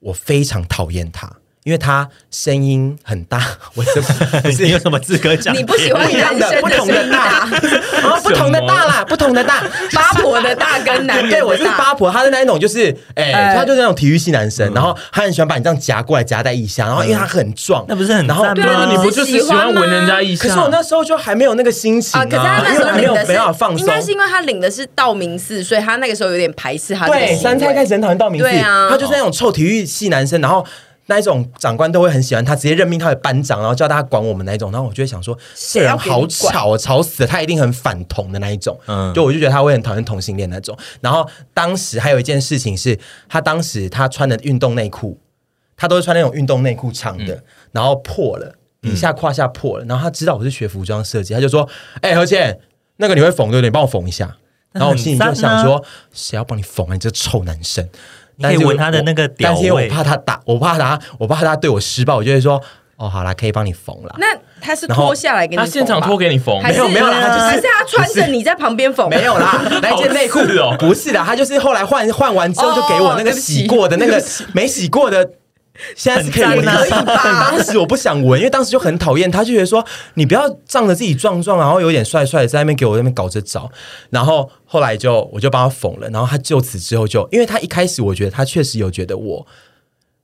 [0.00, 1.38] 我非常讨厌他。
[1.64, 3.40] 因为他声音很大，
[3.74, 4.02] 我这
[4.40, 5.56] 不是有什么资格讲？
[5.56, 7.46] 你不喜欢男生不同的大，
[8.22, 9.62] 不同的大啦，不同的大，
[9.94, 20.48] 八婆的大跟男，对，我是八婆，他是那一种，就是哎，他就是那种体育系男生，然后他很喜欢把你这样夹过来夹在腋下，然后因为他很壮，那不是很然后对，你不就是喜欢闻人家腋下？
[20.48, 27.06] 可是我那时候就还没有那个心情啊，可是他那时候没有没办法放松，应该是因为他领的是道明寺，所以他那个时候有点排斥他。
[27.06, 30.66] 对，三菜开始很讨厌道明寺，对啊，他就是那种臭体育系男生，然后。
[31.06, 34.70] 那一种长官都会很喜欢他，直接任命他为班长，然后叫他管我们那一种。
[34.70, 38.78] 然后我就会想说，这人好吵，吵死了，他一定很反同的那一种。
[38.86, 40.76] 嗯，就我就觉得他会很讨厌同性恋那种。
[41.00, 42.98] 然后当时还有一件事情是，
[43.28, 45.18] 他当时他穿的运动内裤，
[45.76, 49.84] 他都是穿那种运动内裤长的，嗯、然后破了，底下胯下破了。
[49.86, 51.68] 然后他知道我是学服装设计，他就说
[52.00, 52.60] ：“哎、欸，何倩，
[52.98, 53.68] 那个你会缝对不对？
[53.68, 54.36] 你帮我缝一下。”
[54.72, 55.84] 然后我心里就想说
[56.14, 56.94] ：“谁要帮你缝啊？
[56.94, 57.86] 你这臭男生！”
[58.42, 62.60] 可以闻他的那个屌味，但是我怕他打，我怕他，我怕他对我施暴，我就会说，
[62.96, 64.14] 哦，好啦，可以帮你缝了。
[64.18, 64.26] 那
[64.60, 74.22] 他是脱下来给你，他现场脱给你缝，没有没有啦，他就是还是他穿着你在旁边缝，没有啦， 那件内裤哦，不是的，他就是后来换换完之后就给我那个洗过的那个
[74.52, 75.28] 没洗过的。
[75.96, 83.70] 现在是可以闻啊，当时我不想闻，因 为当时就很讨厌他，就觉得说你不要仗着自己壮壮，然后有点帅帅的在那边给我那边搞着找。
[84.10, 89.46] 然后后来就我就帮他缝了，然后他就此之后就，因为他一开始我觉得他确实有觉得我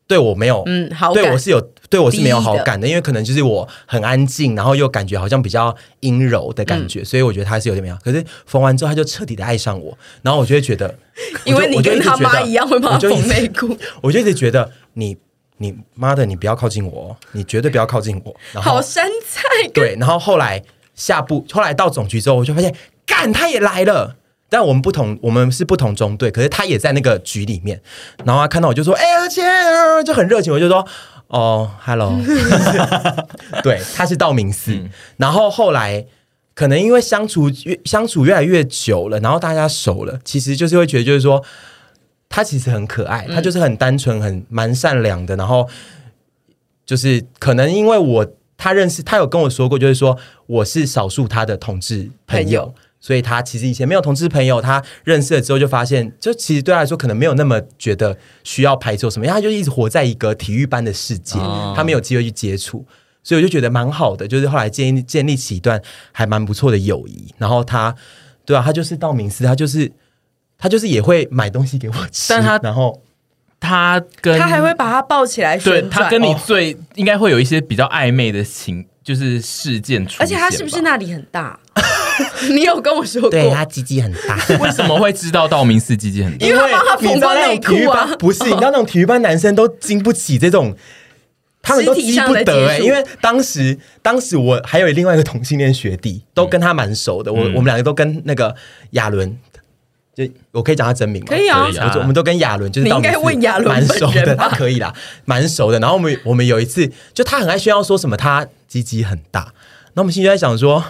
[0.06, 7.96] 对我没有嗯好，对我是有对我是没有好感的，因为可能就是我很安静，然后又感觉好像比较阴柔的感觉，所以我觉得他是有点没有。
[8.04, 10.94] 可是缝完之后他就彻底的爱上我，然后我就会觉得，
[11.44, 15.16] 因为你跟他妈一样会帮他缝内裤，我就一直觉得你。
[15.58, 16.24] 你妈的！
[16.24, 18.34] 你不要靠近我，你绝对不要靠近我。
[18.52, 19.42] 然后好山菜。
[19.74, 20.62] 对，然后后来
[20.94, 24.16] 下部，后来到总局之后，我就发现，干他也来了。
[24.48, 27.80] 但我们不同，我们是不同中队，可是他也在那个局里面。
[28.24, 29.42] 然后他看到我就说：“哎、欸，而且
[30.04, 30.86] 就很热情。”我就说
[31.28, 32.18] ：“哦，hello。
[33.62, 34.72] ”对，他是道明寺。
[34.72, 34.88] 嗯、
[35.18, 36.06] 然后后来
[36.54, 41.44] 可能因为相处越相处越来越久了，然后大家熟了，其实就是会觉得就是说。
[42.28, 45.34] 他其实很可爱，他就是很单纯、很蛮善良的。
[45.36, 45.68] 然后
[46.84, 48.26] 就是可能因为我
[48.56, 50.16] 他认识他有跟我说过，就是说
[50.46, 54.60] 我是少数他的同志朋友，所以他其实以前没有同志朋友。
[54.60, 62.84] 他认识了之后就发现，就其实对他来说可能没有那么觉得需要排斥什么，因为他就一直活在一个体育班的世界，哦、他没有机会去接触，
[63.22, 64.28] 所以我就觉得蛮好的。
[64.28, 65.80] 就是后来建立建立起一段
[66.12, 67.32] 还蛮不错的友谊。
[67.38, 67.94] 然后他
[68.44, 69.90] 对啊，他就是道明寺，他就是。
[70.58, 73.00] 他就是也会买东西给我吃，但他然后
[73.60, 81.58] 他跟他还会把他抱起来，对他跟你最应该会有一些比较暧昧的情，就是事件出现，而且他是不是那里很大？
[82.50, 83.30] 你有跟我说过？
[83.30, 86.46] 对他鸡鸡很大， 为什么会知道道明寺鸡鸡很大？
[86.46, 88.08] 因为他帮他缝到内裤啊！
[88.18, 90.74] 不是，你知道那种体育班男生都经不起这种，
[91.62, 92.80] 他们都积不得哎、欸。
[92.82, 97.30] 因为当时，当时我还有另外一个同性恋学弟，都跟他蛮熟的。
[97.30, 98.52] 嗯、我我们两个都跟那个
[98.90, 99.38] 亚伦，
[100.26, 101.28] 就我可以讲他真名吗？
[101.28, 102.88] 可以啊，我们都跟亚伦就是。
[102.88, 104.92] 你应该问亚伦蛮熟的，他可以啦，
[105.24, 105.78] 蛮熟的。
[105.78, 109.52] 然后我们我们有一次，就他很爱炫耀说什么他鸡鸡很大，
[109.94, 110.82] 那我们心里在想说。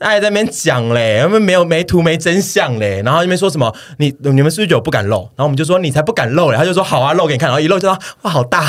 [0.00, 5.22] 他还在那边讲嘞，他们没有没图没真相嘞，然后那边说什么你你们是不是就不敢露？
[5.34, 8.64] 然后我们就说你才不敢露嘞，他就说好啊，露给你看，然后一露就说哇好大，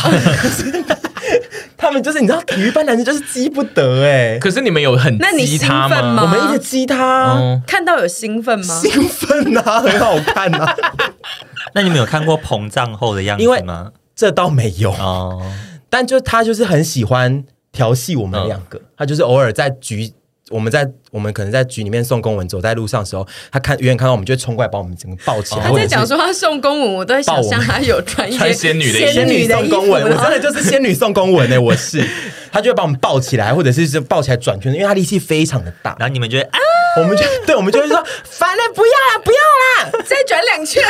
[1.89, 6.21] 他们就是你知道体育班男生就是激不得哎，可是你们有很激他吗？
[6.21, 8.79] 我们一直激他，嗯、看到有兴奋吗？
[8.79, 10.75] 兴奋啊，很好看啊。
[11.73, 13.91] 那你们有看过膨胀后的样子吗？
[14.15, 15.41] 这倒没有哦，
[15.89, 20.13] 但就他就是很喜欢调戏我们两个，嗯、他就是偶尔在局。
[20.49, 25.61] 我们在我们可能在局里面送公文，走在路上的时候，他看远远看到我们，就会冲过来把我们整个抱起来。
[25.61, 31.59] 他在讲说他送公文，我都在想象他有穿一些仙女的仙女送公文，我真的就是仙女送公文呢、欸。
[31.59, 32.03] 我是
[32.51, 35.95] 他就会把我们抱起来，或者是抱起来转圈，因为他力气非常的大。
[35.99, 36.59] 然后你们就会啊，
[36.97, 40.83] 我们就对，我们就会说烦了，不要了，不要了，再转两圈。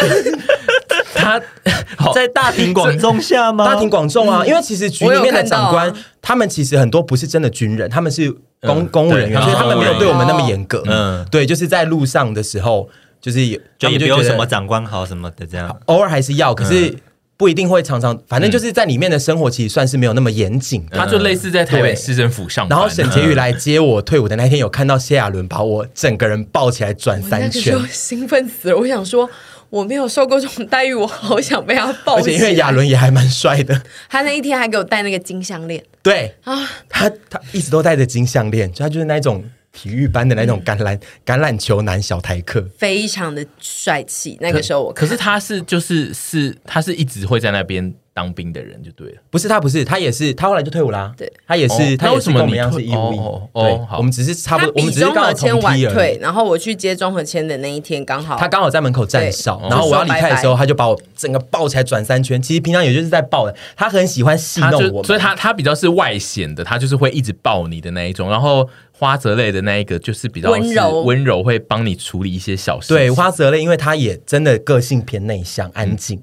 [1.14, 1.42] 他
[2.16, 3.66] 在大庭广众下吗？
[3.66, 8.34] 大庭广众啊，因为其实局里面的长官，他们其实很多不是真的军人，他们是。
[8.62, 10.84] 公公务人员，所以他们没有对我们那么严格。
[10.86, 12.90] 嗯，对，就是在路上的时候，
[13.22, 16.94] 就是有就也没有什么长官好什么的这样，偶尔还是要，可是
[17.38, 18.20] 不一定会常常。
[18.28, 20.86] 反正就是在里面的生活，其实算是没有那么严谨。
[20.92, 22.78] 他就类似在台北市政府上班。
[22.78, 28.78] 然后沈婕妤来接我退伍的那天，有看到谢亚伦把我整个人抱起来转三圈，兴奋死了。
[28.78, 29.30] 我想说。
[29.70, 32.16] 我没有受过这种待遇，我好想被他抱。
[32.16, 33.80] 而且因为亚伦也还蛮帅的，
[34.10, 35.84] 他那一天还给我戴那个金项链。
[36.10, 44.38] 对啊，他他一直都戴着金项链，就他就是那种体育班的那种橄榄、嗯、橄榄球男小台客，非常的帅气。
[44.42, 47.94] 那个时候我可，可是他是就是是他是一直会在那边。
[48.14, 51.14] 当兵的人就对了，不是他，不是他，也是他后来就退伍啦。
[51.16, 53.18] 对，他也是，他为什么跟我们一样是义务役？
[53.54, 56.18] 对，我们只是差不多，我们只是刚好同梯而已。
[56.18, 62.42] 然后我去接庄和谦的那一天，刚好他刚好在门口站哨，然后我要离开的时候，他就把我整个抱起来转三圈。
[62.42, 68.30] 其实平常也就是在抱的，他很喜欢戏弄我，所以他他比较是外显的，他就是会一直抱你的那一种。
[68.30, 72.90] 然后花泽类的那一个就是比较温柔，温柔会帮你处理一些小事。
[72.90, 76.22] 对，花泽类，因为他也真的个性偏内向、安静，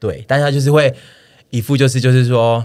[0.00, 0.92] 对，但他就是会。
[1.50, 2.64] 一副就是就是说，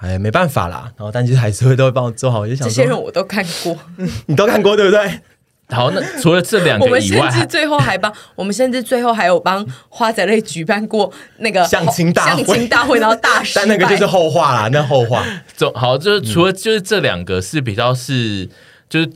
[0.00, 0.92] 哎，没办法啦。
[0.96, 2.40] 然后，但是还是会都会帮我做好。
[2.40, 3.76] 我就想说，这些人我都看过，
[4.26, 5.20] 你都看过对不对？
[5.68, 15.24] 好，那除了这两个以外， 我们甚至最后还帮我们甚至最后还有帮花仔类举办过那个相亲大会，相亲大会，然后大师，但那个就是后话啦，那后话。
[15.56, 18.48] 就好，就是除了就是这两个是比较是
[18.88, 19.10] 就是。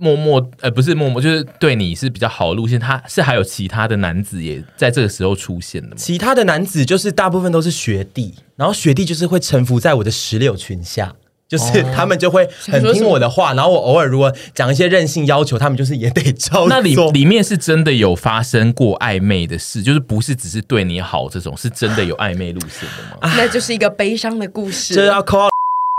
[0.00, 2.80] 默默，呃，不是默默，就是对你是比较好的路线。
[2.80, 5.94] 他是还有其他的男子也在这个时候出现的吗？
[5.96, 11.14] 其他的男子就是大部分都是学弟，然后学弟就是会臣服在我的石榴裙下，
[11.46, 13.52] 就是他们就会很听我的话。
[13.52, 16.68] 然后我偶尔如果讲一些任性要求，他们就是也得照做。
[16.70, 23.34] 那里里面是真的有发生过暧昧的事，就是不是只是对你好这种，是真的有暧昧路线的吗？
[23.36, 25.49] 那就是一个悲伤的故事，这要 call。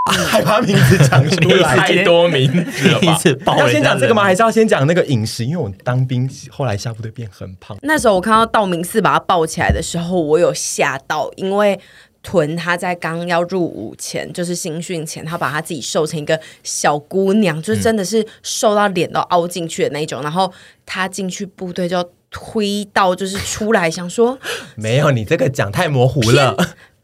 [0.09, 2.99] 害怕名字讲出来太多名字了
[3.45, 3.55] 吧？
[3.59, 4.23] 要先讲这个吗？
[4.23, 5.45] 还是要先讲那个饮食？
[5.45, 7.77] 因为我当兵后来下部队变很胖。
[7.83, 11.79] 那时候我看到道明寺把他抱起来的时候，我有吓到，因为
[12.23, 20.23] 屯他在刚要入伍前，就是新训前，他把他自己瘦成一个小姑娘，就真的是瘦到脸都凹进去的那种。
[20.23, 20.51] 然后
[20.83, 24.39] 他进去部队就推到，就是出来想说，
[24.75, 26.55] 没有，你这个讲太模糊了，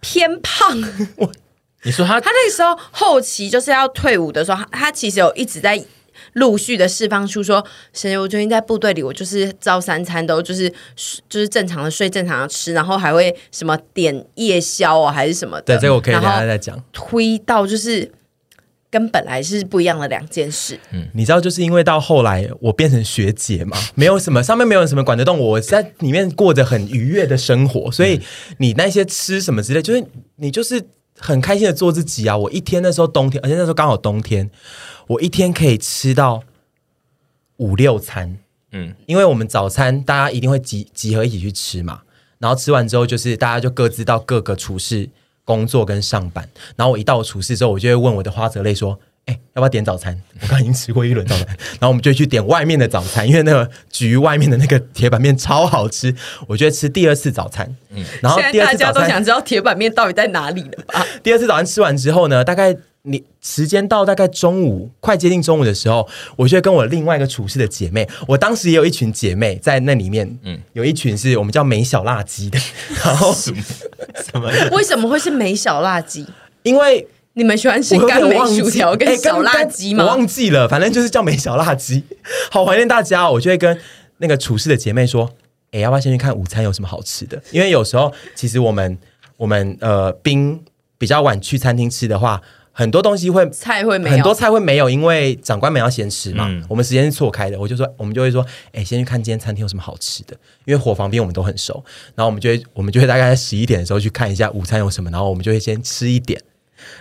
[0.02, 0.84] 偏，偏胖。
[1.88, 5.82] 你说他，他那个时候后期就是要退伍的时候，他他其实有一直在
[6.34, 10.70] 陆续的释放出说，谁我最近在部队里，我就是照三餐都就是
[11.30, 15.78] 就是正常的睡，正常的吃，然后还会什么点夜宵啊，还是什么的。
[15.78, 16.78] 对，这个我可以等下再讲。
[16.92, 18.12] 推到就是
[18.90, 20.78] 跟本来是不一样的两件事。
[20.92, 28.20] 嗯，你知道，就是因为到后来我变成学姐嘛， 没有什么上面没有什么管得动我，我在里面过着很愉悦的生活，所以
[28.58, 30.04] 你那些吃什么之类，就是
[30.36, 30.84] 你就是。
[31.18, 32.38] 很开心的做自己啊！
[32.38, 34.50] 我一天那时候冬天，而且那时候刚好冬天，
[35.08, 36.44] 我一天可以吃到
[37.58, 38.38] 五六餐。
[38.72, 42.02] 嗯，因为我们早餐大家一定会集集合一起去吃嘛，
[42.40, 45.10] 然后吃完之后就是大家就各自到各个厨师
[45.44, 46.48] 工作跟上班。
[46.76, 49.00] 然后我一到厨师之后，我就会问我的花泽类说。
[49.28, 50.20] 哎，要不要点早餐？
[50.42, 56.14] 我刚刚已经吃过一轮早餐，然后我们就去点外面的早餐，因为那个局外面的那个铁板面超好吃，
[56.48, 57.76] 我就吃第二次早餐。
[57.92, 61.06] 嗯，然后第二次早餐大家都想知道铁板面到底在哪里了吧？
[61.22, 66.08] 第二次早餐吃完之后呢，大概你时间到大概中午，快接近中午的时候，
[66.38, 72.58] 我就会跟我另外一个处室的姐妹，我当时也有一群姐妹在那里面，嗯，有一群是我们叫美小辣鸡的，
[73.04, 73.62] 然后什么
[74.24, 74.50] 什么？
[74.72, 76.26] 为什么会是美小辣鸡？
[76.64, 77.08] 因为
[77.38, 80.04] 你们喜欢吃干梅薯条跟小辣鸡吗？
[80.04, 82.04] 我忘记了，反正就是叫梅小辣鸡。
[82.50, 83.80] 好怀念大家，哦我就会跟
[84.18, 85.32] 那个处室的姐妹说，
[85.72, 87.42] 哎，要不要先去看午餐有什么好吃的？
[87.52, 88.98] 因为有时候其实我们
[89.38, 90.60] 我们呃冰
[90.98, 92.42] 比较晚去餐厅吃的话。
[92.80, 96.46] 很多东西会菜会没有，很多菜会没有，因为长官们要先吃嘛。
[96.48, 101.84] 嗯、我们时间是错开的，我就说，我们就会说，哎，先去看今天餐厅有什么好吃的，因为伙房兵我们都很熟。
[102.14, 106.40] 然后我们就会，我们就会大概在十一点的时候去看一下午餐有什么，然后我们就会先吃一点，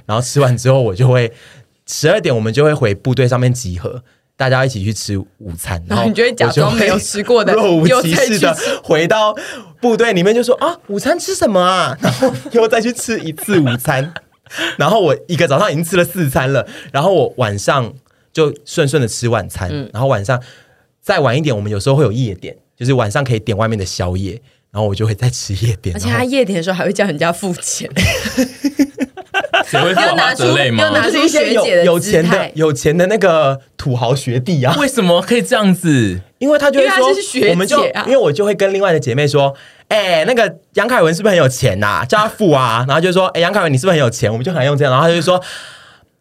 [0.04, 1.32] 然后吃完之后，我就会
[1.86, 4.02] 十二点我们就会回部队上面集合，
[4.36, 5.82] 大家一起去吃午餐。
[5.88, 9.34] 然后你就会假装没有吃过的，若无其事的回到
[9.80, 11.96] 部队里面就说啊，午餐吃什么啊？
[12.00, 14.12] 然后又再去吃一次午餐。
[14.78, 17.92] 然后我一个早上已经吃了四餐了，然后我晚上
[18.32, 20.40] 就顺顺的吃晚餐，嗯、然后晚上
[21.00, 27.90] 再晚一点，我们有时候会有夜点，就是晚上可以点外面的宵夜，然后我就会再吃夜点，而且他夜点的时候还会叫人家付钱，
[29.66, 30.84] 谁会付花泽类吗？
[30.84, 34.74] 要拿出一些有有钱的有钱的那个土豪学弟啊？
[34.78, 36.20] 为什么可以这样子？
[36.38, 39.54] 因为他就会说，我们就因为我就会跟另外的姐妹说。
[39.88, 42.04] 哎、欸，那个杨凯文是不是很有钱呐、啊？
[42.04, 45.40] 叫他付啊，然后就说：“哎、欸，杨凯文，你是不是很有钱？”我们就很用这样，然后他就说：“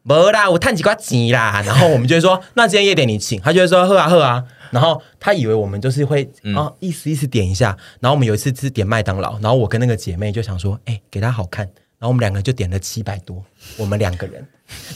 [0.06, 7.76] 没啦，我叹几块钱啦。”然后我们就会说：“那今天夜点你请。”他就会说：“喝啊喝啊。”然后他以为我们就是会啊意思意思点一下。
[8.00, 11.68] 然后我们有一次是点麦当劳，然后我跟那个姐妹就想说：“哎、欸，给他好看。”
[12.00, 13.44] 然后我们两个就点了七百多，
[13.78, 14.46] 我们两个人，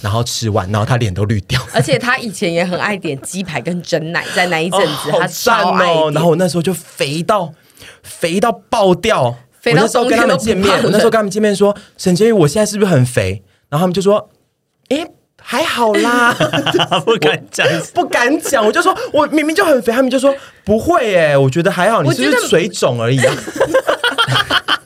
[0.02, 1.62] 然后吃完，然后他脸都绿掉。
[1.74, 6.12] 而且他以前也很爱点鸡排跟蒸奶，在那一阵子、哦、他超爱、哦。
[6.14, 7.54] 然后我那时候就肥到。
[8.04, 9.34] 肥到爆掉！
[9.62, 14.30] 肥到我那时候跟他们见面，我那时候跟他们见面说：“沈婕妤，我现在是不是很肥？”然后他们就说
[14.89, 15.06] ：“哎，
[15.41, 16.34] 还好啦。
[17.06, 18.66] ”不敢讲，不敢讲。
[18.66, 20.34] 我就说：“我明明就很肥。”他们就说
[20.66, 23.34] ：“不会耶，我觉得还好，你是不是水肿而已啊。”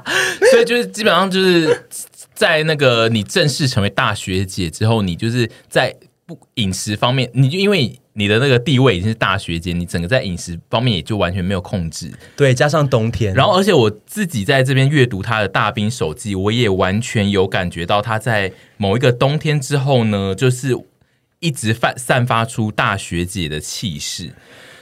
[0.50, 1.86] 所以就是基本上就是
[2.34, 5.94] 在那个你正式成为大学姐之后，你就是在
[6.26, 7.98] 不饮食方面，你就因为。
[8.14, 12.12] 你的那个地位已经是大学姐，你整个在饮食方面也就完全没有控制。
[12.36, 20.76] 对，加上冬天，然后而且我自己在这边阅读他的大兵手记，我也完全有感觉到他在某一个冬天之后呢，就是
[21.38, 24.34] 一直散散发出大学姐的气势。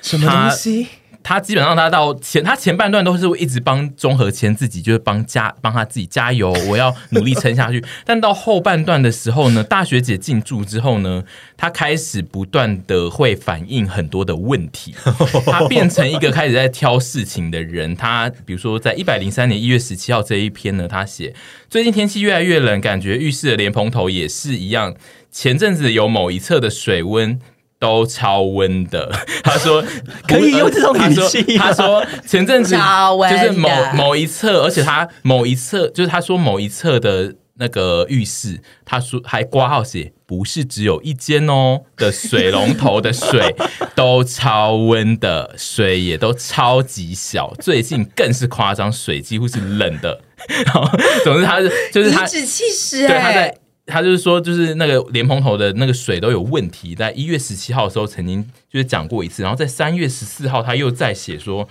[0.03, 0.89] 什么东西？
[1.23, 7.85] 他基本上，他到前他前半段都是一直帮钟和谦自己，就是帮加帮他自己加油，我要努力撑下去。
[8.05, 11.23] 但到后半段的时候呢，大学姐进驻之后呢，
[11.57, 14.95] 他开始不断的会反映很多的问题，
[15.47, 17.95] 他变成一个开始在挑事情的人。
[17.95, 21.35] 他比如说在一百零三年一月十七号这一篇呢，他写
[21.69, 24.95] 最近天气越来越冷，感觉浴室的莲蓬头也是一样。
[25.31, 27.39] 前阵子有某一侧的水温。
[27.81, 29.11] 都超温的，
[29.43, 29.83] 他说
[30.29, 31.57] 可以用这种语气。
[31.57, 43.57] 他说前阵子就是某某一侧，而且他某一侧就是他说某一侧的那个浴室，他说还挂号写不是只有一间哦的水龙头的水
[43.97, 50.21] 都超温的，水也都超级小，最近更是夸张，水几乎是冷的。
[50.67, 50.87] 然后
[51.25, 53.57] 总之他是就是他颐指气使，对他在。
[53.91, 61.69] 他就是说，就是那个莲蓬头的那个水都有问题，在一月十七号的时候曾经就是讲过一次，然后在三月十四号他又在写说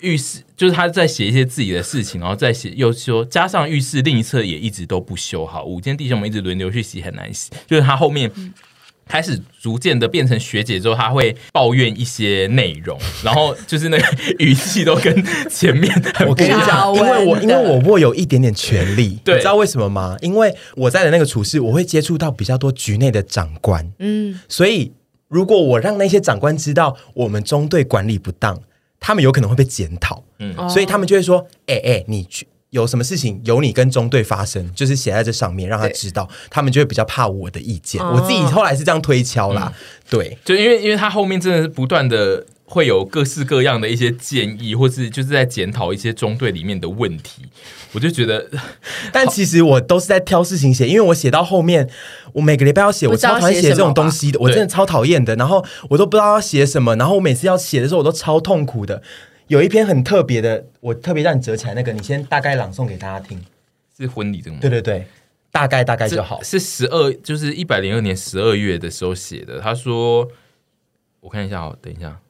[0.00, 8.32] 浴室，就是他在写一些自己的事情，然后再写又说加上浴室另一侧也一直都不修好，五间弟兄们一直轮流去洗，很难洗，就是他后面。
[9.08, 14.04] 开始逐渐的变成学姐之后，她会抱怨一些内容， 然后就是那个
[14.38, 16.28] 语气都跟前面很不一样。
[16.28, 20.16] 我跟你讲，因为我因为我握有一点点权力，对，你知道为什么吗？
[20.20, 24.92] 因为我在的那个处室，我会接触到比较多局内的长官，嗯，所以
[25.28, 28.60] 如果我让那些长官知道我们中队管理不当，
[28.98, 32.46] 他们有可能会被检讨，嗯，所以他们就会说，哎、欸、哎、欸，你去。
[32.70, 38.02] 有什么事情由你跟中队发生，就是写在这上面，让他知道，他们就会比较怕我的意见。
[38.02, 47.42] 我自己后来是这样推敲啦，嗯、对，就因为因为他后面真的是不断的会有各式各样的一些建议，或是就是在检讨一些中队里面的问题，
[47.92, 48.50] 我就觉得，
[49.12, 51.88] 但其实我都是在挑事情写，因为我写到后面，
[52.32, 59.00] 我每个礼拜要写，我超讨厌写这种东西的，我真的超讨厌的，然后我都不知道要写什么，然后我每次要写的时候，我都超痛苦的。
[59.48, 63.40] 有一篇很特别的，我特别让你折起来那个，你先大概朗诵给大家听。
[63.96, 64.58] 是婚礼的吗？
[64.60, 65.06] 对对对，
[65.50, 66.42] 大概大概就好。
[66.42, 69.60] 是十二，就是一百零二年十二月的时候写的。
[69.60, 70.28] 他说
[71.20, 72.20] ：“我看一下哦，等一下，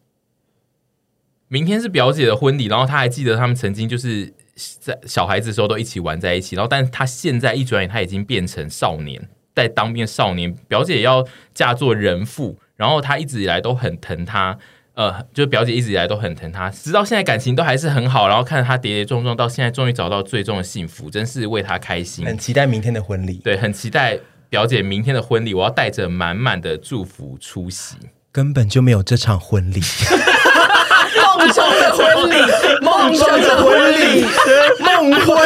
[1.49, 4.33] 明天是表姐的婚礼，然后他还记得他们曾经就是
[4.81, 14.59] 在小孩子的时候都一起玩在一起，然后但是他现在一转眼他已经变成少年。”在当兵的少年，表姐要嫁做人妇，然后她一直以来都很疼她。
[14.97, 18.27] 呃，就表姐一直以来都很疼她，直到现在感情都还是很好。
[18.29, 22.25] 然后看着她跌跌撞撞，到现在终于找到最终的幸福，真是为她开心。
[22.25, 24.19] 很期待明天的婚礼，对，很期待
[24.49, 27.97] 表姐明天的婚礼，我要带着满满的祝福出席。
[28.33, 29.81] 根本就没有这场婚礼，
[31.39, 32.37] 梦中的婚礼，
[32.81, 34.25] 梦中的婚礼，
[34.81, 35.37] 梦婚，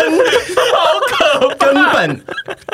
[1.58, 2.20] 根本。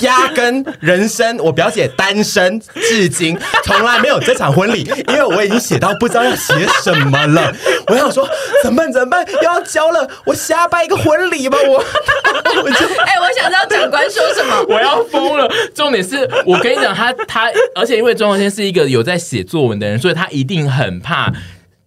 [0.01, 7.51] 压根人生，我表姐单身至今从来没有这场婚礼，因为我已经写到不知道要写什么了。
[7.87, 8.29] 我想说
[8.63, 8.93] 怎么办？
[8.93, 9.27] 怎么办？
[9.37, 11.57] 又要交了，我瞎办一个婚礼吧。
[11.67, 11.77] 我
[12.63, 15.51] 我就哎、欸，我想知道长官说什么，我要疯了。
[15.75, 21.33] 重点是我跟你讲，他他，而且因为庄文先是一个有在写作文的人，所以他一定很怕。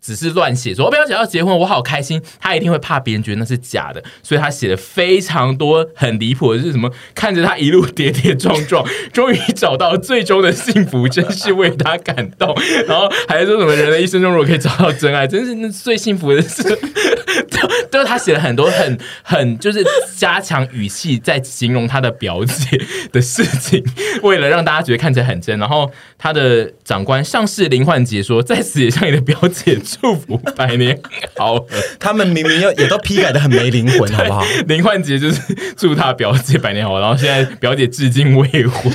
[0.09, 2.19] 只是乱写，说我表姐要结婚，我好开心。
[2.39, 6.91] 他一定会怕别人觉得那是假的，所以他写了非常多很离谱的，是什么？
[7.13, 8.83] 看着他一路跌跌撞撞，
[9.13, 12.55] 终于找到最终的幸福，真是为他感动。
[12.87, 16.63] 然后还说什么人的一生中如果可以找到真爱，真是那最幸福的事。
[17.91, 19.83] 都是他写了很多很很就是
[20.15, 22.79] 加强语气在形容他的表姐
[23.11, 23.83] 的事情，
[24.21, 25.57] 为了让大家觉得看起来很真。
[25.59, 30.99] 然后他的长官上士林焕杰说：“在此也向你的表姐祝福百年
[31.37, 31.65] 好。”
[31.99, 34.43] 他们明明又也都批改的很没灵魂， 好不好？
[34.67, 35.41] 林焕杰就是
[35.75, 38.91] 祝他表姐百年好，然后现在表姐至今未婚，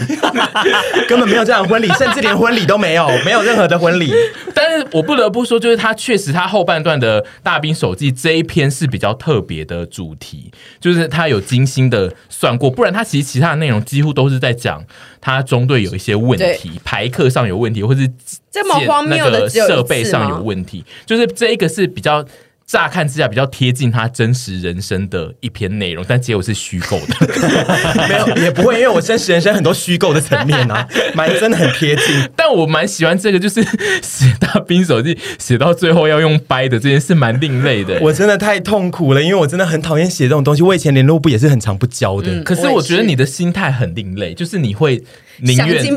[1.08, 4.12] 根本没有这场婚礼，甚至连婚礼都没有，没有任何的婚礼。
[4.54, 10.50] 但是我不得不说，就是他确实他后半段的大兵手记这一篇是比较特别的主题，
[10.80, 14.82] 就是他有精心的算过，不然他其实其他的内容几乎都是在讲
[15.24, 18.06] 他中队有一些问题，排课上有问题，或是
[18.50, 22.24] 这么荒谬的设备上有问题，就是这一个是比较。
[22.66, 27.14] 乍看之下比较贴近他真实人生的一篇内容，但结果是虚构的，
[28.08, 32.04] 没有也不会，因为我真实人生很多虚构的层面啊， 蛮真的很贴近。
[32.34, 33.62] 但我蛮喜欢这个，就是
[34.02, 37.98] 写大兵手记写到最后要用掰的这件事，蛮另类的。
[38.00, 40.62] 我真的太痛苦了，因为我真的很讨厌写这种东西。
[40.62, 45.04] 我以前联络部也是很常不交的，嗯、可是我觉得你的心态很另类，就是你会
[45.38, 45.96] 宁愿宁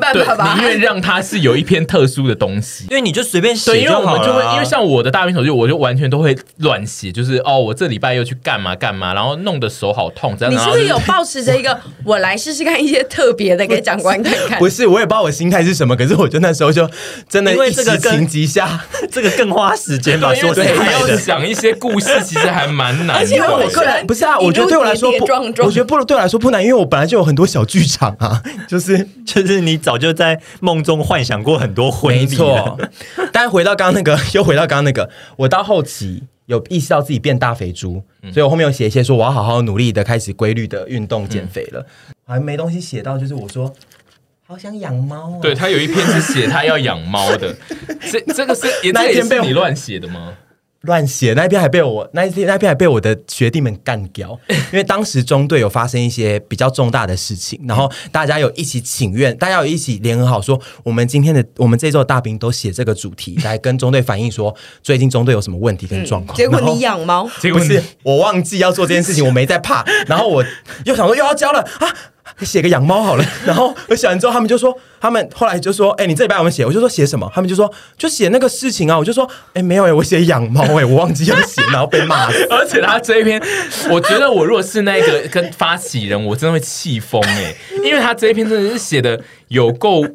[0.61, 6.35] 愿让他是有一篇特殊的东西， 因为你就随便写，因为我们就会，因为像我的大兵手记，我就完全都会。
[6.59, 10.35] 乱写就是哦，我这礼拜又去干嘛干嘛，然后弄得手好痛。
[10.37, 14.57] 这样，你是不是有抱持着一个 我来试试看一些特别的给长官看看？
[14.57, 16.89] 不是，我也不知道我心态是什么，可是我就那时候就
[17.29, 20.33] 真的，因为这个情急下， 这个更花时间吧？
[20.33, 23.17] 说对，还要想一些故事，其实还蛮难。
[23.17, 25.25] 而且我个人不是啊，我觉得对我来说不，
[25.63, 32.21] 我觉得不对我来说不难，因为我本来就有很多小剧场啊，就是就是你早就在梦中幻想过很多婚礼。
[32.21, 32.79] 没错，
[33.31, 36.23] 但回到刚刚那个， 又回到刚刚那个，我到后期。
[36.47, 38.01] 有意识到自己变大肥猪，
[38.31, 43.69] 所以我后面有写一些说我要好好努力的开始规律的运动减肥了，嗯、还没东西写到，就是我说
[44.47, 45.39] 好想养猫、哦。
[45.41, 47.53] 对，他有一篇是写他要养猫的，
[48.09, 50.31] 这这个是那一篇被你乱写的吗？
[50.81, 54.39] 乱写那一篇还被我那一篇那一篇还被我的学弟们干掉，
[54.71, 66.37] 因为当时中队有发生一些比较重大的事情，然后大家有一起请愿，大家有一起联合好说，我们今天的我们这周的大兵都写这个主题来跟中队反映说，最近中队有什么问题跟状况。
[66.37, 70.45] 结果你养猫，结果是我忘记要做这件事情，我没在怕，然后我
[70.85, 71.95] 又想说又要交了啊。
[72.45, 76.65] 写个养猫好了， 然后我写完之后，他们就说，他们后来就说，哎、欸，你这礼拜有没有写？
[76.65, 77.29] 我就说写什么？
[77.33, 78.97] 他们就说就写那个事情啊。
[78.97, 82.27] 我就说，哎、欸，没有哎、欸，我写养猫哎，我忘记要写，然后被骂。
[82.49, 83.41] 而且他这一篇，
[83.89, 90.05] 我觉得我如果是那个跟发起人，我真的会气疯哎，因为他这一篇真的是写的有够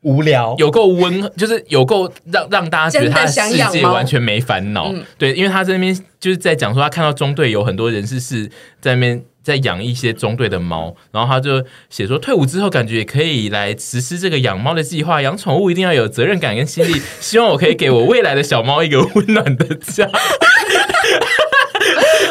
[0.00, 4.92] 无聊， 有够温，就是有够让让大家觉得他的世界完全没烦恼。
[5.16, 8.50] 对，因为他在那边就是在讲说，他看到中队有很多人士是
[8.80, 9.22] 在那边。
[9.42, 15.20] 在养一些中队的猫，然后他就写说，退伍之后感觉也可以来实施这个养猫的计划。
[15.20, 20.08] 养宠物一定要有责任感跟心力， 希望我可以给我未来的小猫一个温暖的家。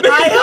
[0.04, 0.42] 哎呦，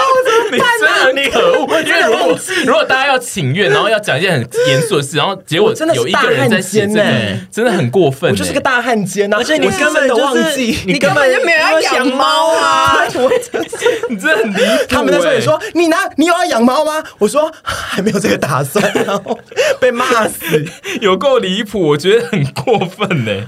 [0.51, 1.68] 你真的很可恶！
[2.09, 7.05] 如果如果大家要请愿，然后要讲一件很严肃的事，然后结果真的有一个人在写这个，
[7.51, 8.31] 真的很过分。
[8.31, 9.37] 我就是个大汉奸啊！
[9.39, 13.05] 而且你根本都忘记，你根本就没有要养猫啊！
[13.15, 13.79] 我真是，
[14.09, 14.85] 你真的很离谱。
[14.89, 17.03] 他们那时候也说，你拿你有要养猫吗？
[17.19, 19.39] 我说还没有这个打算，然后
[19.81, 20.65] 被骂死，
[21.01, 23.47] 有够离谱，我觉得很过分呢。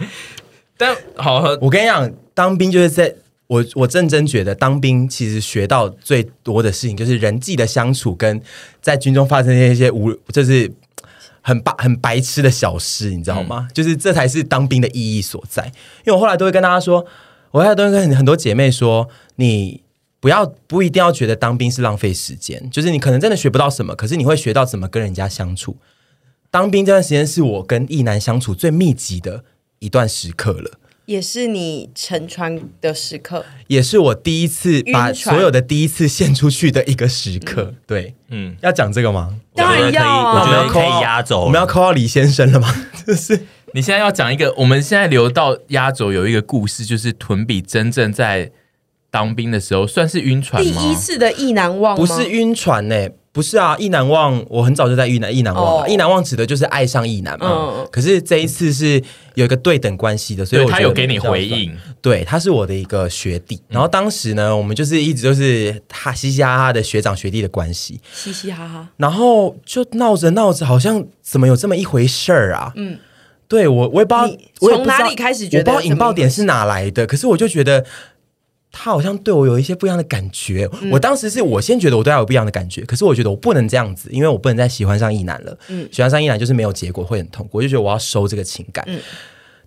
[0.77, 3.15] 但好，我跟你讲，当兵就是在。
[3.51, 8.40] 我我认真觉得当兵其实学到最多的事情就是人际的相处，跟
[8.81, 10.70] 在军中发生的一些无就是
[11.43, 13.66] 很白很白痴的小事，你知道吗？
[13.68, 15.66] 嗯、就是这才是当兵的意义所在。
[15.66, 17.05] 因为我后来都会跟大家说，
[17.51, 19.82] 我后来都会跟很多姐妹说，你
[20.20, 25.77] 不要不一定要觉得当兵是浪费时间，就是你可能真的学不到什么，可是你会学到怎么跟人家相处。
[26.52, 29.43] 当兵这段时间是我跟异男相处最密集的
[29.81, 30.78] 一段时刻了。
[31.11, 37.74] 也是你沉船的时刻，也是我第一次把所有的第一次献出去的一个时刻。
[37.85, 39.35] 对，嗯，要讲这个吗？
[39.53, 42.73] 当然要啊我觉得可以压轴，我们要 call 到李先生了吗？
[43.05, 43.35] 就是
[43.74, 48.53] 你现在要讲一个，我们现在留到压轴有一个故事，就是屯比真正在
[49.11, 50.70] 当兵的时候，算是晕船第？
[50.70, 55.82] 一次的意难忘不是晕船呢、不是啊，意难忘，我很早就在意难意难忘了。
[55.82, 57.47] 哦意难忘指的就是爱上意难嘛。
[57.48, 59.01] 嗯可是这一次是
[59.35, 63.61] 有一个对等关系的，所以他有给你回应，对，他是我的一个学弟。
[63.69, 68.89] 然后当时呢，我们就是一直都是哈嘻嘻哈哈的学长学弟的关系，嘻嘻哈哈。
[68.97, 72.73] 然后就闹着闹着，好像怎么有这么一回事儿啊？
[72.77, 72.98] 嗯，
[73.47, 77.85] 对我我也不知道，我也不知道从哪里开始觉得我不知道引爆点是哪来的，可是我就觉得。
[78.72, 80.68] 他好像对我有一些不一样的感觉。
[80.92, 85.59] 我当时是我先觉得我对他有不一样的感觉，可是我觉得我不能这样子，因为我不能再喜欢上一男了。
[85.68, 87.59] 嗯，喜欢上一男就是没有结果，会很痛苦。
[87.59, 88.84] 我就觉得我要收这个情感。
[88.86, 89.01] 嗯，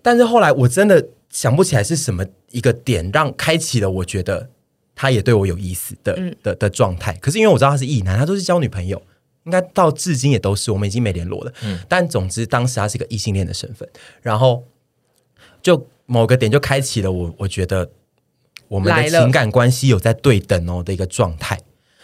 [0.00, 4.48] 但是后来我真的想不起来是什么一个点让开启了，我觉得
[4.94, 7.12] 他也对我有意思的、的的状态。
[7.20, 9.00] 可是因为我知道他是异男，他都是交女朋友，
[9.44, 11.52] 应该到至今也都是，我们已经没联络了。
[11.62, 13.86] 嗯，但总之当时他是一个异性恋的身份，
[14.22, 14.64] 然后
[15.62, 17.90] 就某个点就开启了我，我觉得。
[18.68, 21.58] 我们的情感关系有在对等哦的一个状态，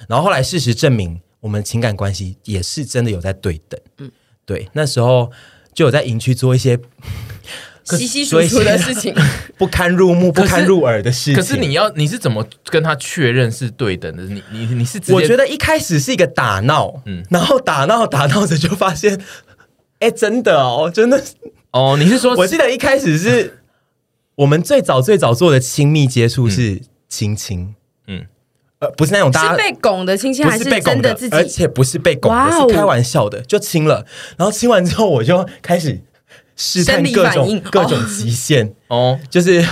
[0.09, 3.81] 然后后来事实证明，我们情感关系也是真的有在对等。
[3.99, 4.11] 嗯，
[4.45, 5.31] 对，那时候
[5.75, 6.79] 就有在营区做一些
[7.85, 9.13] 稀稀疏疏的事情，
[9.59, 11.35] 不堪入目、不堪入耳的事情。
[11.35, 14.23] 可是你要你是怎么跟他确认是对等的？
[14.25, 19.21] 你你你是我觉得一开始是一个打闹，嗯，然后打闹打闹着就发现，
[19.99, 21.21] 哎，真的哦，真的，
[21.73, 23.60] 哦，你是说我记得一开始是
[24.37, 27.75] 我们最早最早做的亲密接触是亲亲，
[28.07, 28.27] 嗯嗯，
[28.79, 31.37] 呃，不是那种大家是被拱的亲亲，还是被拱的真的自，己？
[31.37, 34.07] 而且不是被拱的，是开玩笑的，就亲了。
[34.37, 36.01] 然后亲完之后，我就开始
[36.57, 38.75] 试探各种各种极限。
[38.89, 39.67] 哦，就是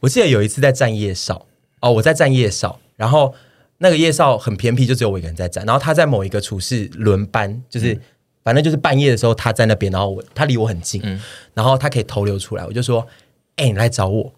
[0.00, 1.46] 我记得有一次在站夜哨，
[1.80, 3.34] 哦，我在站夜哨，然后
[3.78, 5.64] 那个夜哨很偏僻，就只有我一个人在站。
[5.64, 7.98] 然后他在某一个处室轮班，就是、
[8.42, 11.20] 反正就是半夜的时候他在那边，然后我他离我很近，嗯
[11.54, 13.06] 然后他可以投流出来，我就说
[13.56, 14.32] ：“哎、你来找我。”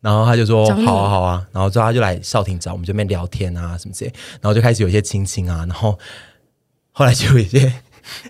[0.00, 5.98] 然后他就说：“好啊，好啊。”然后之后他就来少廷找我们这边聊天啊什么之类，然后就开始有一些亲亲啊，然后
[6.92, 7.72] 后来就有一些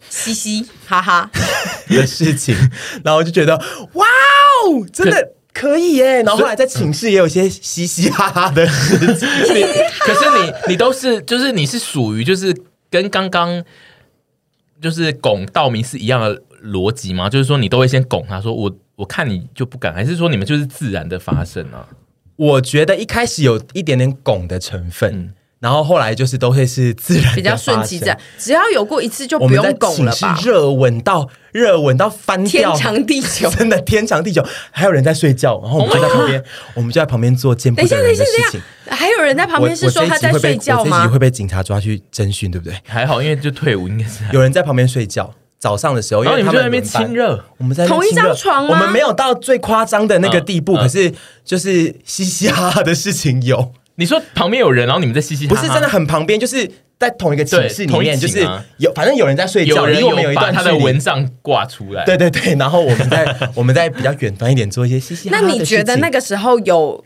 [0.09, 1.30] 嘻嘻哈哈，
[1.88, 2.56] 的事情，
[3.05, 3.56] 然后我就觉得
[3.93, 6.22] 哇哦，真的可以耶！
[6.22, 9.62] 然后后来在寝室也有一些嘻嘻哈哈的事情， 你
[10.01, 12.56] 可是你你都是就是你是属于就是
[12.90, 13.62] 跟刚刚
[14.80, 17.28] 就是拱道明是一样的逻辑吗？
[17.28, 21.86] 就是说你都会先拱他说我我看你就不敢，还是说你们就是自然的发生啊？
[22.36, 28.20] 我觉得一开始有一点点拱的成分，嗯然后后来就是都会是自然，比较顺其自然。。
[28.39, 30.39] 只要有过一次就不用拱了吧？
[30.44, 33.51] 热吻到热吻到翻天掉，长地久。
[33.51, 36.44] 真的天长地久，还有人在睡觉，然后我们就在旁边，
[36.74, 38.90] 我们就在旁边做见不等一下，得等一下，人的事情等一。
[38.90, 41.09] 下，还有人在旁我边是说他在睡觉我这一集吗？
[41.09, 42.78] 会被警察抓去侦讯，对不对？
[42.86, 44.24] 还好，因为就退伍应该是。
[44.32, 50.80] 有人在旁边睡觉，早上的时候，因为他然后你们就在那边亲热，我们在同一张床我们没有到最夸张的那个地步，嗯。
[50.80, 51.12] 嗯可是
[51.44, 58.46] 就是嘻嘻哈哈的事情有，你说旁边有人，然后你们在嘻嘻哈哈，不是真的很旁边，就是在同一个寝室里面，就是
[58.78, 65.62] 有反正有人在睡觉，有人离我们有一把他的蚊帐挂出来，对对对，然后我们在 我们在比较远端一点做一些嘻嘻哈那哈的事情。
[65.62, 67.04] 你觉得那个时候有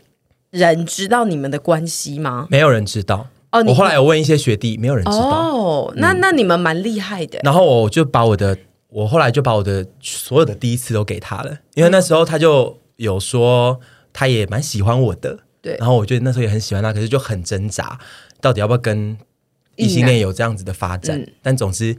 [0.51, 2.47] 人知道你们的关系吗？
[2.49, 3.27] 没有人知道？
[3.51, 5.19] 哦我后来有问一些学弟，没有人知道。
[5.19, 7.39] 哦，那那你们蛮厉害的。
[7.43, 8.57] 然后我就把我的，
[8.87, 13.79] 我后来就把我的所有的第一次都给他了，因为那时候他就有说
[14.13, 17.99] 他也蛮喜欢我的，对然后我觉得那时候也很喜欢他，可是就很挣扎，
[18.39, 19.17] 到底要不要跟
[19.75, 21.19] 异性恋有这样子的发展？
[21.19, 21.97] 嗯但总之，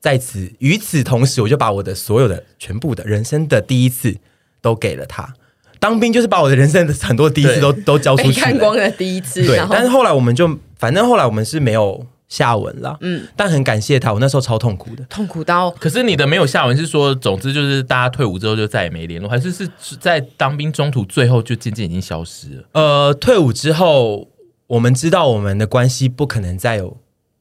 [0.00, 4.16] 在此与此同时，我就把我的所有的全部的人生的第一次
[4.60, 5.34] 都给了他。
[5.78, 12.96] 当兵就是把我的人生的很多第一次都 都交出去，看光了第一次，对然，后但是后来我们就，反正后来我们是没有下文了。
[13.00, 15.04] 嗯，但很感谢他，我那时候超痛苦的。
[15.04, 19.68] 痛苦到可是你的没有下文是说，总之就是大家退伍之后就再也没联络，还是是
[20.00, 22.62] 在当兵中途最后就渐渐已经消失了？
[22.72, 24.28] 呃，退伍之后，
[24.66, 26.98] 我们知道我们的关系不可能再有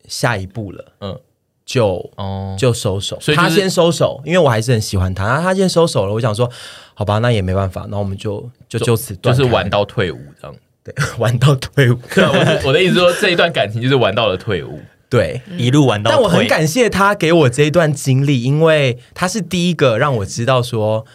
[0.07, 1.19] 下一步了，嗯，
[1.67, 3.19] 就哦，就收手。
[3.19, 6.13] 所以就是他先收手，因为我还是很喜欢他，然后他先收手了。
[6.13, 6.49] 我想说，
[6.95, 10.55] 好吧，那也没办法，那我们就就就此就断开是玩到退伍这样。
[10.83, 11.99] 对 玩到退伍。
[12.15, 14.79] 对啊，我是我的意思说，这一段感情就是玩到了退伍。
[15.09, 21.05] 对，一路玩到但我很退感谢他给我这一段经历，因为他是第一个让我知道说，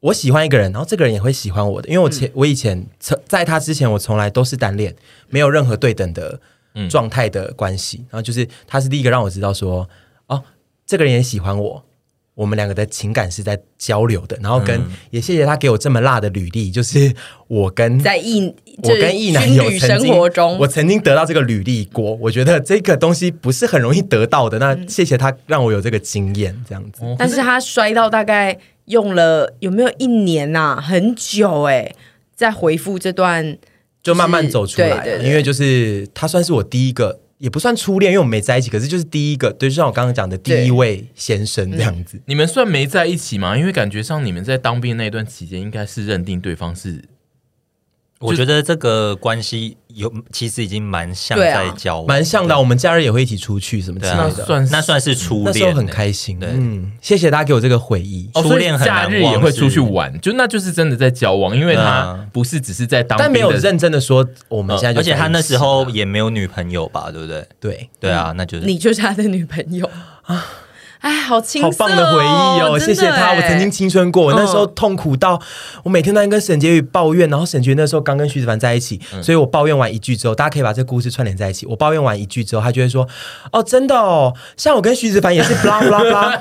[0.00, 1.88] 我喜欢一个人，然后这个人也会喜欢我的。
[1.88, 4.94] 因为我前、我以前从在他之前，我从来都是单恋，
[5.28, 6.40] 没有任何对等的
[6.88, 7.98] 状态的关系。
[8.10, 9.88] 然后就是他是第一个让我知道说，
[10.26, 10.42] 哦，
[10.86, 11.84] 这个人也喜欢我。
[12.36, 17.14] 我们两个的情感是在交流的，然后跟、嗯、也谢谢他给我这么辣的履历，就是
[17.46, 18.52] 我跟在异
[18.82, 24.58] 我跟异男友曾经生活中，我曾经得到这个履历过，我觉得这个东西不是很容易得到的。
[24.58, 27.04] 那谢谢他让我有这个经验，这样子。
[27.04, 30.80] 哦、但是他摔到大概用了有没有一年呐、啊？
[30.80, 31.96] 很久哎、欸，
[32.34, 33.56] 在回复这段
[34.04, 37.22] 就慢慢走出来了，对对对，因为就是他算是我第一个。
[37.38, 42.18] 也不算初恋，因为我们没在一起，可是就是第一个，对，就像我刚刚讲的第一位先生这样子。
[42.26, 43.58] 你们算没在一起吗？
[43.58, 47.02] 因为感觉上你们在当兵那段期间，应该是认定对方是。
[48.28, 52.58] 我觉得这个关系有其实已经蛮像在交往，蛮、啊、像的。
[52.58, 56.38] 我们假日也会一起出去什么之类的，那算那算是初恋，那时候很开心。
[56.40, 58.28] 对，嗯，谢谢大家给我这个回忆。
[58.34, 65.00] 哦、初恋很假日也会出去玩，就那就是真的在交往，因为他不是只是在当，但没有认真的说我们现在就。
[65.00, 67.46] 而且他那时候也没有女朋友吧，对不对？
[67.60, 69.88] 对对啊，那就是你就是他的女朋友
[70.22, 70.46] 啊。
[71.04, 72.78] 哎，好青涩、哦、好棒的回忆哦！
[72.78, 75.38] 谢谢他，我曾经青春过，嗯、那时候痛苦到
[75.82, 81.66] 我每天都在跟沈婕妤抱怨，然后沈婕妤那时候刚跟徐子凡在一起，嗯、所以我抱怨完一句之后，大家可以把这个故事串联在一起。
[81.66, 83.06] 我抱怨完一句之后，他就会说
[83.52, 86.38] ：“哦，真的哦，像我跟徐子凡也是 blah blah blah。”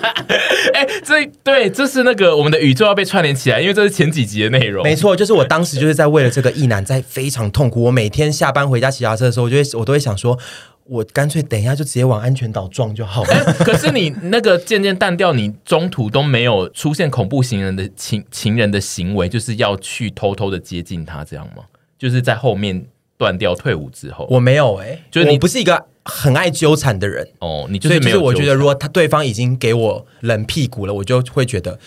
[0.73, 4.81] 哎，这对，这是那个我们的宇宙要被串联起来，因为这是前几集的内容。
[4.81, 7.84] 没错，就是我当时就是在为了这个意男在非常痛苦。
[7.84, 10.40] 我每天下班回家骑脚车的时候，我就会我都会想说。
[10.85, 13.34] 我干脆等一下就直接往安全岛撞就好了。
[13.34, 21.64] 欸、可是你那个渐渐淡掉，你中途都没有出现恐怖情人的情情人的行为，就是要去偷偷的接近他，这样吗？
[21.97, 22.85] 就是在后面
[23.18, 27.65] 断掉退伍之后，我没有哎、欸，就是你不是一个很爱纠缠的人哦。
[27.69, 31.80] 你就是没有，我觉得如果他对方已经给我冷屁股了，我就会觉得，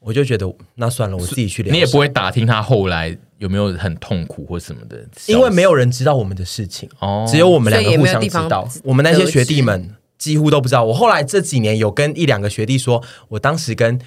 [0.00, 1.62] 我就觉得那算了，我自己去。
[1.62, 3.16] 你也不会打听他后来。
[3.38, 5.06] 有没有很痛苦或什么的？
[5.26, 8.68] 因为没有人知道我们的事情，哦，只有我们两个互相知道。
[8.82, 10.84] 我们那些学弟们几乎都不知道。
[10.84, 14.00] 我后来这几年有跟一两个学弟说，我当时跟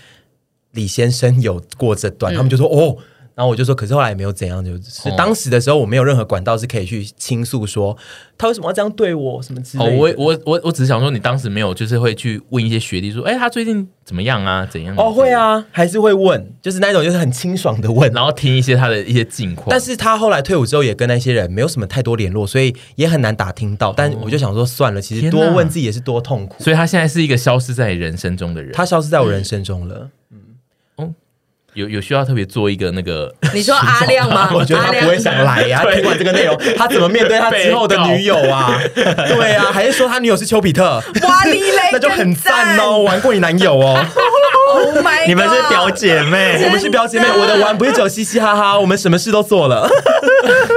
[0.71, 2.97] 李先生有过这段，嗯、他们就说哦。
[3.39, 7.95] 然后我就说，可是后来也没有怎样，就是当时的时候，我没有任何管道是可以去倾诉说
[8.37, 9.89] 他为什么要这样对我什么之类的。
[9.89, 14.67] 哦，我我我我只是想说，你当时没有，就是会去问一些学弟说，哎，他最近怎么样啊？
[14.69, 14.93] 怎样？
[14.97, 19.67] 哦，会啊，还是会问，就是那种就是很清爽的问，然后听一些他的一些近况。
[19.69, 23.93] 但是他后来退伍之后，也跟那些人没有什么太多联络，所以也很难打听到。
[23.93, 26.61] 但我就想说，算了，其实多问自己也是多痛苦。
[26.61, 30.09] 所以他现在是一个消失在人生中的人，他消失在我人生中了。
[31.73, 33.33] 有有需要特别做一个那个？
[33.53, 34.51] 你说阿亮吗？
[34.53, 35.93] 我觉得他不会想来呀、啊。
[35.93, 38.79] 听完这个内容，他怎么面对他 之后的女友啊？
[38.93, 41.01] 对啊，还是说他女友是丘比特？
[41.23, 42.99] 哇你嘞，那就很赞哦！
[42.99, 43.99] 玩过你男友哦
[44.71, 47.25] ？Oh my 你们是表姐妹，我们是表姐妹。
[47.29, 49.89] 我的玩不是只有嘻嘻哈哈，我们什么事都做了。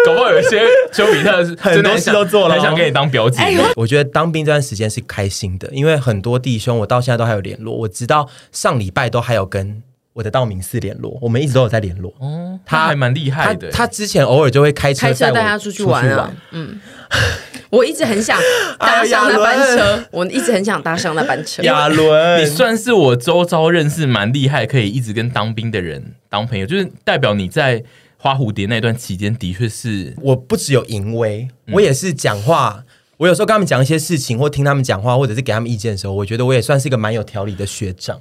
[0.07, 0.63] 搞不好有一些
[0.93, 3.59] 丘比特很多事都做了，很想给你当表姐妹。
[3.77, 7.75] 我觉得当兵这段时间是开心的，因为很多弟兄我到现在都还有联络。
[7.75, 9.83] 我直到上礼拜都还有跟。
[10.13, 12.13] 我的道明寺联络，我们一直都有在联络。
[12.19, 13.79] 哦，他还蛮厉害的他。
[13.79, 16.31] 他之前偶尔就会开车开车带他出去玩啊。
[16.51, 16.79] 嗯，
[17.71, 18.39] 我一直很想
[18.79, 21.63] 搭上那班车， 啊、我一直很想搭上那班车。
[21.63, 27.83] 亚伦，你算是我周遭认识蛮厉害，可以一直跟当兵的人当朋友，就是代表你在
[28.19, 30.15] 花蝴蝶那段期间的确是。
[30.21, 32.77] 我不只有淫威，我也是讲话。
[32.81, 32.85] 嗯、
[33.17, 38.21] 我有时候跟他们讲一些事情，或听他们讲话，或者是给他们意见的时候，我觉得我也算是一个蛮有条理的学长。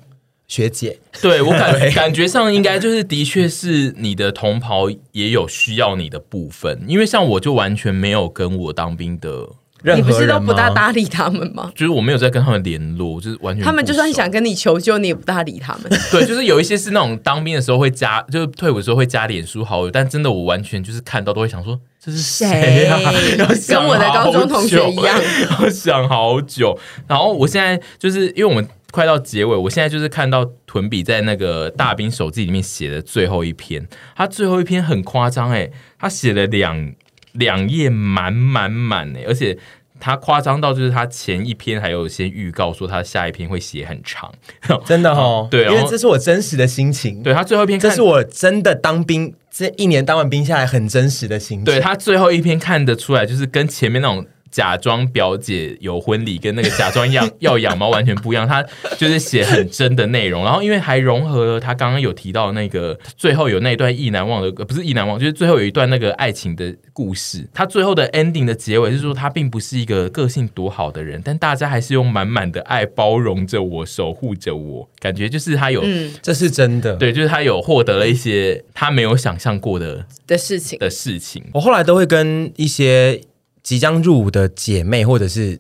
[0.52, 9.48] 学姐，对我感感觉上应该就是的确是你的同袍也有需要你的部分，因为像我就完全没有跟我当兵的
[9.82, 11.72] 任何人，你不是都不大搭理他们吗？
[11.74, 15.84] 就是我没有在跟他们联络，就是完全他们就算想跟你求救，你也不大理他们。
[16.12, 23.00] 对，就是有一些是那种当兵的时候会加，就是退伍的时候会加脸书好友，但真的我完全就是看到都会想说这是谁啊？
[23.70, 25.18] 跟我的高中同学一样，
[25.64, 26.78] 我想好久。
[27.08, 28.68] 然后我现在就是因为我们。
[28.92, 36.94] 快到结尾，我现在就是看到屯比在那个大兵手记里面写的最后一篇，他最后一篇很夸张诶，他写了两
[37.32, 39.58] 两页满满满诶，而且
[40.00, 44.32] 他夸张到就是他前一篇还有先预告说他下一篇会写很长，
[44.86, 54.26] 真的哦，对，因为这是我真实的心情，对他最后一篇，这是我真的当兵这一年当完兵下来很真实的心情，对他最后一篇看得出来就是跟前面那种。
[54.52, 58.48] 假装表姐有婚礼，跟那个假装养 要养猫完全不一样。
[58.48, 58.62] 他
[58.98, 67.48] 就是写很真的内容，然后因为还融合了他刚刚有提到那个最后有那一段意难忘的，不是意难忘，就是最后有一段那个爱情的故事。
[67.54, 74.90] 他最后的 ending 的结尾是说，他并不是一个个性多好的人，但大家还是用满满的爱包容着我，守护着我。
[75.00, 81.44] 感觉就是他有，嗯，这是真的，对，就是他有获得了一些他没有想象过的的事情的事情。
[81.54, 83.22] 我后来都会跟一些。
[83.64, 85.60] 即将入伍的姐妹，或者是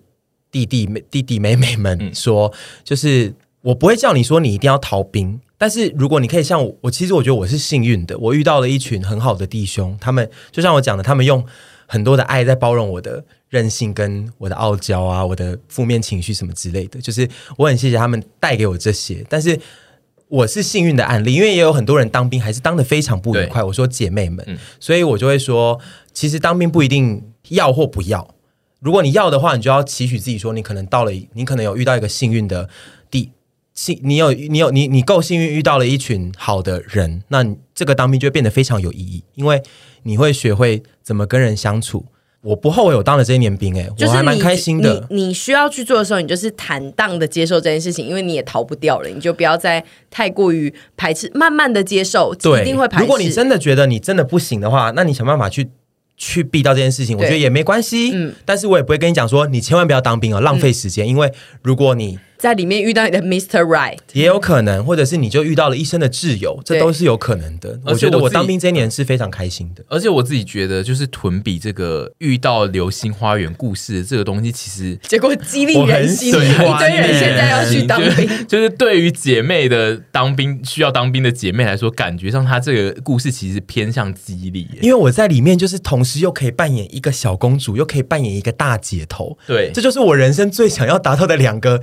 [0.51, 2.53] 弟弟妹弟弟妹妹们说，嗯、
[2.83, 11.45] 就是我不会叫你说你一定要逃兵，但是如果你可以像我，我其实我觉得我是幸运的，我遇到了一群很好的弟兄，他们就像我讲的，他们用
[11.87, 19.59] 很多的爱在包容我的任性跟我的傲娇啊，我的负面情绪什么之类的，就是我很谢谢他们带给我这些，但是。
[20.31, 23.61] 我是幸运的案例，因为也有很多人当兵还是当的非常不愉快。
[23.61, 25.77] 我说姐妹们，嗯、所以我就会说，
[26.13, 27.21] 其实当兵不一定
[27.51, 28.35] 要或不要。
[28.79, 32.67] 如果你要的话，你就要期许自己说，你可能到了，你可能有遇到一个幸运的
[33.11, 33.31] 地
[33.75, 37.45] 幸，你有你有你你够幸运遇到了一群好的人，那
[37.75, 39.61] 这个当兵就会变得非常有意义，因为
[40.03, 42.05] 你会学会怎么跟人相处。
[42.41, 45.05] 我不后悔我当了这一年兵，欸，哎，我还蛮开心的。
[45.11, 53.03] 你你需要去做的时候，你就是坦荡的接受这件事情，因为你也逃不掉了，你就不要再太过于排斥，慢慢的接受，对，一定会排斥。
[53.03, 55.69] 如果你真的觉得你真的不行的话，那你想办法去。
[56.23, 58.11] 去避掉这件事情，我觉得也没关系。
[58.13, 61.03] 嗯，但是我也不会跟你讲说，你千万不要当兵哦，浪费时间。
[61.03, 61.33] 嗯、因为
[61.63, 63.61] 如果你在里面遇到你的 Mr.
[63.61, 67.79] Right，也有可能，或者是你就遇到了一生的挚友，这都是有可能的。
[67.85, 69.83] 我觉得我当兵这一年是非常开心的。
[69.87, 78.09] 而且我自己觉得，就是屯比这个遇到流星花园故事的这个东西，其实结果激励人心，一堆人现在要去当兵。
[78.09, 89.37] 就是、就是对于姐妹的当兵需要当兵的姐妹来说，感觉上她这个故事其实偏向激励，因为我在里面就是同时又可以扮演一个小公主，又可以扮演一个大姐头。
[89.45, 91.79] 对，这就是我人生最想要达到的两个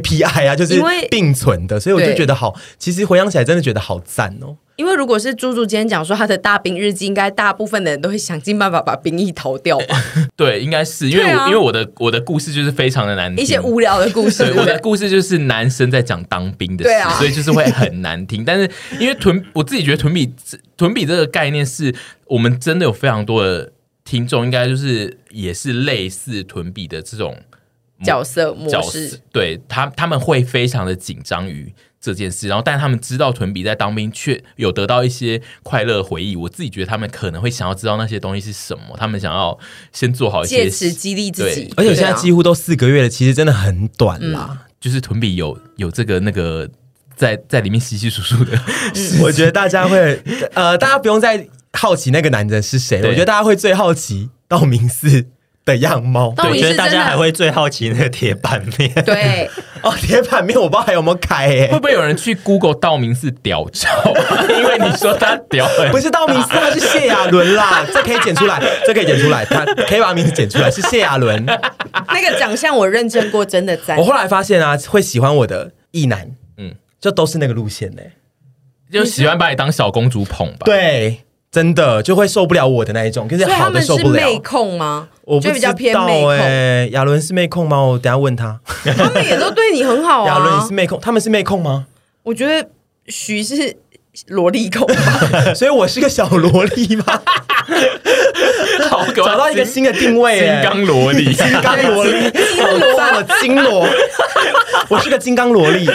[0.00, 1.78] KPI 啊，就是并存的。
[1.80, 4.56] 所以我就觉得好，其实回想起来真的觉得好赞哦。
[4.76, 10.04] 因为如果是猪猪今天讲说他的大兵日记，应该大部分的人都会想尽办法把兵役逃掉吧？
[10.36, 14.44] 对，应该是因为我、啊、因为我的我的故事就是非常的难听，一些无聊的故事。
[14.44, 18.44] 对，我的故事就是男生在讲当兵的事，啊、所以就是会很难听。
[18.44, 18.70] 但是
[19.00, 20.30] 因为屯，我自己觉得屯比
[20.76, 21.94] 屯比这个概念是
[22.26, 23.72] 我们真的有非常多的
[24.04, 27.34] 听众，应该就是也是类似屯比的这种
[28.02, 31.74] 角色模式，对他他们会非常的紧张于。
[31.98, 36.36] 这件事，然后但他们知道屯比在当兵却有得到一些快乐回忆。
[36.36, 39.58] 我自己觉得他们可能会想要知道那些东西是什么，他们想要
[39.90, 41.68] 先做好一些，借此激励自己。
[41.76, 44.50] 而且现在几乎都四个月了，其实真的很短啦。
[44.52, 46.70] 嗯、就是屯比有有这个那个
[47.16, 48.56] 在在里面稀稀疏疏的，
[48.94, 50.22] 嗯、我觉得大家会
[50.54, 55.26] 呃，大家不用再好奇那个男人是谁，了我觉得大家会最好奇道明寺
[55.66, 58.90] 的样貌，我觉得大家还会最好奇那个铁板面。
[59.04, 59.50] 对，
[59.82, 63.90] 哦，铁板面我不知道还有没有开诶，会不会有人去 Google 道明寺屌照？
[64.48, 71.44] 因为你说他屌，不是道明寺，他是谢亚伦啦， 这可以剪出来，这可以剪出来，他可以把名字剪出来，是谢亚伦。
[71.44, 73.96] 那个长相我认证过，真的在。
[73.96, 78.02] 我后来发现啊，会喜欢我的异男，嗯，就都是那个路线呢，
[78.92, 80.58] 就喜欢把你当小公主捧吧。
[80.64, 81.25] 对。
[81.56, 84.26] 真的就会受不了我的那一种，可是好的受不了。
[84.26, 85.08] 妹控吗？
[85.22, 85.58] 我不知
[85.90, 87.80] 道哎，亚伦是妹控吗？
[87.80, 88.60] 我等下问他。
[88.84, 90.26] 他们也都对你很好啊。
[90.26, 91.86] 亚伦也是妹控，他们是妹控吗？
[92.24, 92.68] 我觉得
[93.06, 93.74] 徐是
[94.26, 94.86] 萝莉控，
[95.56, 97.04] 所以我是个小萝莉吗？
[98.88, 102.24] 好，找到一个新的定位，金刚萝莉，金刚萝莉，
[102.60, 103.88] 好赞了，金萝，
[104.88, 105.88] 我是个金刚萝莉。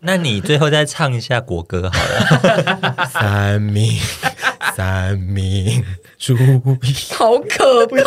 [0.00, 3.08] 那你最后再唱一下国歌好了。
[3.12, 3.98] 三明，
[4.76, 5.84] 三民，
[6.18, 8.02] 注意，好可怕！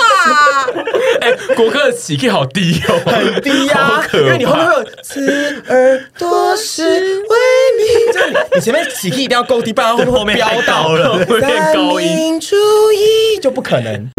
[1.21, 7.37] 哎、欸，国歌的起 key 好低哦，很低呀、啊，因为你后面会有刺耳朵是为
[7.77, 7.87] 民，
[8.55, 12.37] 你前面起 key 一定要够低，不然后面会飙到了，会变高音。
[12.39, 12.55] 注
[12.91, 14.09] 意，就不可能。